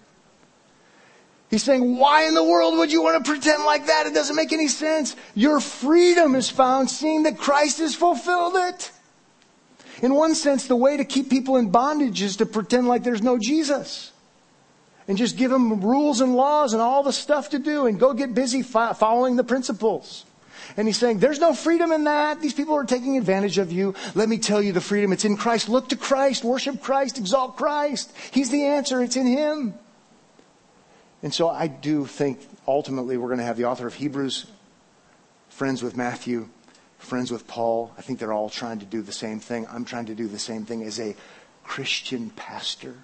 He's 1.49 1.63
saying, 1.63 1.99
why 1.99 2.27
in 2.27 2.35
the 2.35 2.45
world 2.45 2.79
would 2.79 2.91
you 2.91 3.03
want 3.03 3.25
to 3.25 3.31
pretend 3.31 3.65
like 3.65 3.87
that? 3.87 4.07
It 4.07 4.15
doesn't 4.15 4.37
make 4.37 4.53
any 4.53 4.69
sense. 4.69 5.17
Your 5.35 5.61
freedom 5.61 6.35
is 6.35 6.49
found 6.51 6.91
seeing 6.91 7.25
that 7.25 7.39
Christ 7.39 7.79
has 7.79 7.95
fulfilled 7.95 8.55
it. 8.57 8.91
In 10.03 10.15
one 10.15 10.35
sense, 10.35 10.67
the 10.67 10.77
way 10.77 10.97
to 10.97 11.05
keep 11.05 11.31
people 11.31 11.57
in 11.57 11.71
bondage 11.71 12.21
is 12.23 12.37
to 12.37 12.47
pretend 12.47 12.89
like 12.89 13.05
there's 13.05 13.23
no 13.23 13.39
Jesus. 13.39 14.13
And 15.09 15.17
just 15.17 15.37
give 15.37 15.51
them 15.51 15.81
rules 15.81 16.21
and 16.21 16.37
laws 16.37 16.75
and 16.75 16.83
all 16.83 17.03
the 17.03 17.13
stuff 17.13 17.51
to 17.51 17.59
do 17.59 17.87
and 17.87 17.99
go 17.99 18.13
get 18.13 18.35
busy 18.35 18.63
following 18.63 19.37
the 19.37 19.45
principles. 19.45 20.25
And 20.77 20.87
he's 20.87 20.97
saying, 20.97 21.19
there's 21.19 21.41
no 21.41 21.55
freedom 21.55 21.93
in 21.93 22.05
that. 22.05 22.41
These 22.41 22.55
people 22.55 22.75
are 22.77 22.85
taking 22.85 23.17
advantage 23.17 23.59
of 23.59 23.73
you. 23.73 23.95
Let 24.15 24.29
me 24.29 24.39
tell 24.39 24.63
you 24.63 24.73
the 24.73 24.81
freedom. 24.81 25.13
It's 25.13 25.25
in 25.25 25.37
Christ. 25.37 25.69
Look 25.69 25.89
to 25.89 25.97
Christ. 25.97 26.45
Worship 26.45 26.81
Christ. 26.81 27.19
Exalt 27.19 27.57
Christ. 27.57 28.13
He's 28.31 28.51
the 28.51 28.65
answer. 28.65 29.03
It's 29.03 29.17
in 29.17 29.27
Him. 29.27 29.75
And 31.23 31.33
so 31.33 31.49
I 31.49 31.67
do 31.67 32.07
think 32.07 32.41
ultimately 32.67 33.17
we're 33.17 33.29
going 33.29 33.39
to 33.39 33.45
have 33.45 33.57
the 33.57 33.65
author 33.67 33.87
of 33.87 33.95
Hebrews 33.95 34.47
friends 35.49 35.83
with 35.83 35.97
Matthew, 35.97 36.49
friends 37.03 37.31
with 37.31 37.47
Paul. 37.47 37.93
I 37.99 38.03
think 38.03 38.19
they're 38.19 38.33
all 38.33 38.49
trying 38.49 38.79
to 38.79 38.87
do 38.87 39.03
the 39.03 39.13
same 39.13 39.41
thing. 39.41 39.67
I'm 39.71 39.85
trying 39.85 40.07
to 40.07 40.15
do 40.15 40.29
the 40.29 40.39
same 40.39 40.65
thing 40.65 40.83
as 40.83 40.99
a 40.99 41.15
Christian 41.65 42.31
pastor. 42.31 42.95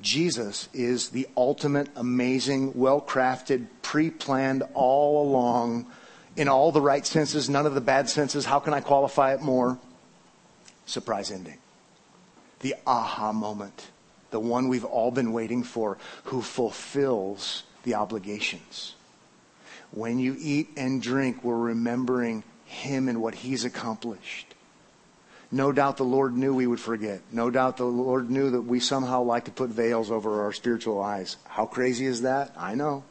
Jesus 0.00 0.68
is 0.74 1.10
the 1.10 1.26
ultimate, 1.36 1.88
amazing, 1.96 2.72
well 2.74 3.00
crafted, 3.00 3.66
pre 3.82 4.10
planned, 4.10 4.62
all 4.74 5.26
along 5.26 5.86
in 6.36 6.48
all 6.48 6.70
the 6.70 6.80
right 6.80 7.06
senses, 7.06 7.48
none 7.48 7.66
of 7.66 7.74
the 7.74 7.80
bad 7.80 8.10
senses. 8.10 8.44
How 8.44 8.60
can 8.60 8.74
I 8.74 8.80
qualify 8.80 9.32
it 9.34 9.40
more? 9.40 9.78
Surprise 10.84 11.30
ending. 11.30 11.58
The 12.60 12.74
aha 12.86 13.32
moment. 13.32 13.90
The 14.30 14.40
one 14.40 14.68
we've 14.68 14.84
all 14.84 15.10
been 15.10 15.32
waiting 15.32 15.62
for, 15.62 15.96
who 16.24 16.42
fulfills 16.42 17.62
the 17.84 17.94
obligations. 17.94 18.95
When 19.92 20.18
you 20.18 20.36
eat 20.38 20.68
and 20.76 21.02
drink, 21.02 21.42
we're 21.42 21.56
remembering 21.56 22.44
Him 22.64 23.08
and 23.08 23.22
what 23.22 23.34
He's 23.34 23.64
accomplished. 23.64 24.54
No 25.50 25.70
doubt 25.70 25.96
the 25.96 26.04
Lord 26.04 26.36
knew 26.36 26.54
we 26.54 26.66
would 26.66 26.80
forget. 26.80 27.20
No 27.30 27.50
doubt 27.50 27.76
the 27.76 27.84
Lord 27.84 28.30
knew 28.30 28.50
that 28.50 28.62
we 28.62 28.80
somehow 28.80 29.22
like 29.22 29.44
to 29.44 29.50
put 29.50 29.70
veils 29.70 30.10
over 30.10 30.42
our 30.42 30.52
spiritual 30.52 31.00
eyes. 31.00 31.36
How 31.44 31.66
crazy 31.66 32.06
is 32.06 32.22
that? 32.22 32.52
I 32.56 32.74
know. 32.74 33.04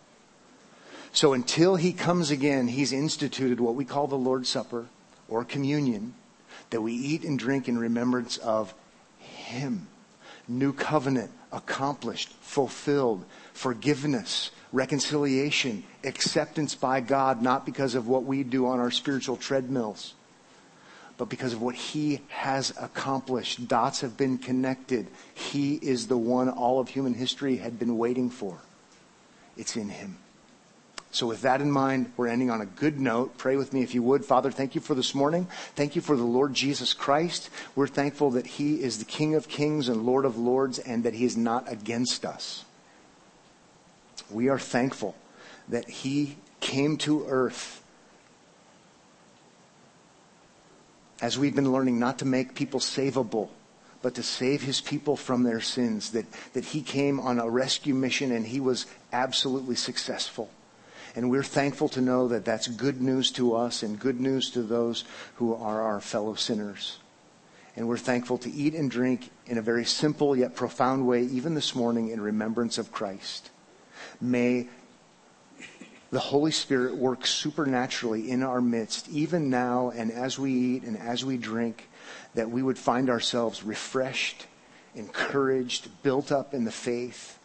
So 1.14 1.32
until 1.32 1.78
he 1.78 1.94
comes 1.94 2.30
again, 2.30 2.68
he's 2.68 2.92
instituted 2.92 3.62
what 3.62 3.76
we 3.76 3.86
call 3.86 4.08
the 4.08 4.18
Lord's 4.18 4.50
Supper 4.50 4.88
or 5.30 5.46
communion 5.46 6.14
that 6.72 6.82
we 6.82 6.94
eat 6.94 7.24
and 7.24 7.40
drink 7.40 7.70
in 7.70 7.78
remembrance 7.78 8.38
of 8.38 8.74
him. 9.20 9.88
New 10.48 10.74
covenant 10.74 11.32
accomplished, 11.54 12.34
fulfilled, 12.42 13.24
forgiveness, 13.54 14.52
reconciliation, 14.76 15.84
acceptance 16.04 16.76
by 16.76 17.00
God, 17.00 17.42
not 17.42 17.66
because 17.66 17.96
of 17.96 18.08
what 18.08 18.26
we 18.26 18.44
do 18.44 18.68
on 18.68 18.80
our 18.80 18.92
spiritual 18.92 19.38
treadmills, 19.38 20.14
but 21.18 21.30
because 21.30 21.54
of 21.54 21.62
what 21.62 21.76
He 21.76 22.20
has 22.28 22.74
accomplished. 22.80 23.68
Dots 23.70 24.02
have 24.02 24.18
been 24.18 24.38
connected. 24.38 25.08
He 25.34 25.76
is 25.76 26.08
the 26.08 26.18
one 26.18 26.50
all 26.50 26.80
of 26.82 26.90
human 26.90 27.14
history 27.14 27.56
had 27.56 27.80
been 27.80 27.98
waiting 27.98 28.30
for. 28.30 28.58
It's 29.56 29.78
in 29.78 29.88
Him. 29.88 30.18
So, 31.12 31.26
with 31.26 31.44
that 31.44 31.62
in 31.62 31.72
mind, 31.72 32.12
we're 32.18 32.28
ending 32.28 32.50
on 32.50 32.60
a 32.60 32.66
good 32.66 33.00
note. 33.00 33.38
Pray 33.38 33.56
with 33.56 33.72
me 33.72 33.82
if 33.82 33.96
you 33.96 34.04
would. 34.04 34.26
Father, 34.26 34.52
thank 34.52 34.76
you 34.76 34.82
for 34.82 34.94
this 34.94 35.16
morning. 35.16 35.48
Thank 35.76 35.96
you 35.96 36.02
for 36.02 36.18
the 36.18 36.26
Lord 36.26 36.54
Jesus 36.54 36.94
Christ. 36.94 37.50
We're 37.74 37.88
thankful 37.88 38.32
that 38.32 38.46
He 38.46 38.84
is 38.84 39.00
the 39.00 39.06
King 39.06 39.36
of 39.36 39.48
kings 39.48 39.88
and 39.88 40.06
Lord 40.06 40.26
of 40.26 40.38
lords 40.38 40.80
and 40.80 41.06
that 41.06 41.14
He 41.14 41.24
is 41.24 41.38
not 41.38 41.72
against 41.72 42.26
us. 42.26 42.65
We 44.30 44.50
are 44.50 44.60
thankful 44.60 45.16
that 45.70 45.90
He 45.90 46.38
came 46.60 46.98
to 46.98 47.26
earth 47.28 47.82
as 51.22 51.40
we've 51.40 51.56
been 51.56 51.72
learning 51.72 52.00
not 52.00 52.20
to 52.20 52.26
make 52.26 52.56
people 52.56 52.80
savable 52.80 53.50
but 54.06 54.14
to 54.14 54.22
save 54.22 54.62
his 54.62 54.82
people 54.82 55.18
from 55.18 55.42
their 55.42 55.60
sins, 55.60 56.12
that, 56.12 56.28
that 56.54 56.64
he 56.64 56.84
came 56.84 57.20
on 57.20 57.40
a 57.40 57.50
rescue 57.50 57.96
mission 57.96 58.32
and 58.32 58.46
he 58.46 58.60
was 58.60 58.86
absolutely 59.12 59.74
successful. 59.74 60.48
And 61.16 61.32
we're 61.32 61.42
thankful 61.42 61.90
to 61.90 62.02
know 62.02 62.28
that 62.28 62.46
that's 62.46 62.68
good 62.68 63.02
news 63.02 63.32
to 63.32 63.56
us 63.56 63.82
and 63.82 64.00
good 64.00 64.20
news 64.20 64.52
to 64.52 64.62
those 64.62 65.06
who 65.38 65.56
are 65.56 65.82
our 65.82 66.00
fellow 66.00 66.36
sinners. 66.36 67.00
And 67.76 67.88
we're 67.88 67.98
thankful 67.98 68.38
to 68.38 68.52
eat 68.52 68.76
and 68.76 68.92
drink 68.92 69.32
in 69.48 69.58
a 69.58 69.64
very 69.64 69.86
simple 69.86 70.36
yet 70.36 70.56
profound 70.56 71.08
way, 71.08 71.24
even 71.24 71.56
this 71.56 71.74
morning, 71.74 72.10
in 72.10 72.22
remembrance 72.22 72.78
of 72.78 72.92
Christ. 72.92 73.50
May 74.22 74.68
the 76.12 76.20
Holy 76.20 76.52
Spirit 76.52 76.96
work 76.96 77.26
supernaturally 77.26 78.30
in 78.32 78.44
our 78.44 78.62
midst, 78.62 79.10
even 79.10 79.50
now 79.50 79.92
and 79.96 80.12
as 80.12 80.40
we 80.40 80.52
eat 80.52 80.84
and 80.84 80.98
as 80.98 81.26
we 81.26 81.38
drink, 81.38 81.90
that 82.36 82.50
we 82.50 82.64
would 82.64 82.78
find 82.78 83.10
ourselves 83.10 83.64
refreshed, 83.64 84.46
encouraged, 84.94 85.90
built 86.04 86.32
up 86.32 86.54
in 86.54 86.64
the 86.64 86.72
faith, 86.72 87.38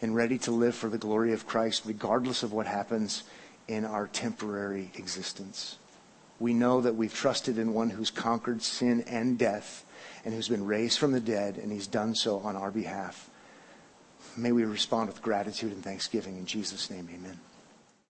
and 0.00 0.14
ready 0.14 0.38
to 0.38 0.50
live 0.50 0.74
for 0.74 0.88
the 0.88 0.98
glory 0.98 1.32
of 1.32 1.46
Christ, 1.46 1.82
regardless 1.84 2.42
of 2.42 2.52
what 2.52 2.66
happens 2.66 3.24
in 3.68 3.84
our 3.84 4.06
temporary 4.06 4.90
existence. 4.94 5.78
We 6.38 6.52
know 6.52 6.80
that 6.80 6.96
we've 6.96 7.14
trusted 7.14 7.58
in 7.58 7.74
one 7.74 7.90
who's 7.90 8.10
conquered 8.10 8.62
sin 8.62 9.02
and 9.02 9.38
death 9.38 9.84
and 10.24 10.34
who's 10.34 10.48
been 10.48 10.66
raised 10.66 10.98
from 10.98 11.12
the 11.12 11.20
dead, 11.20 11.58
and 11.58 11.70
he's 11.70 11.86
done 11.86 12.14
so 12.14 12.38
on 12.40 12.56
our 12.56 12.70
behalf. 12.70 13.30
May 14.36 14.52
we 14.52 14.64
respond 14.64 15.08
with 15.08 15.22
gratitude 15.22 15.72
and 15.72 15.82
thanksgiving. 15.82 16.36
In 16.36 16.46
Jesus' 16.46 16.90
name, 16.90 17.08
amen. 17.14 17.38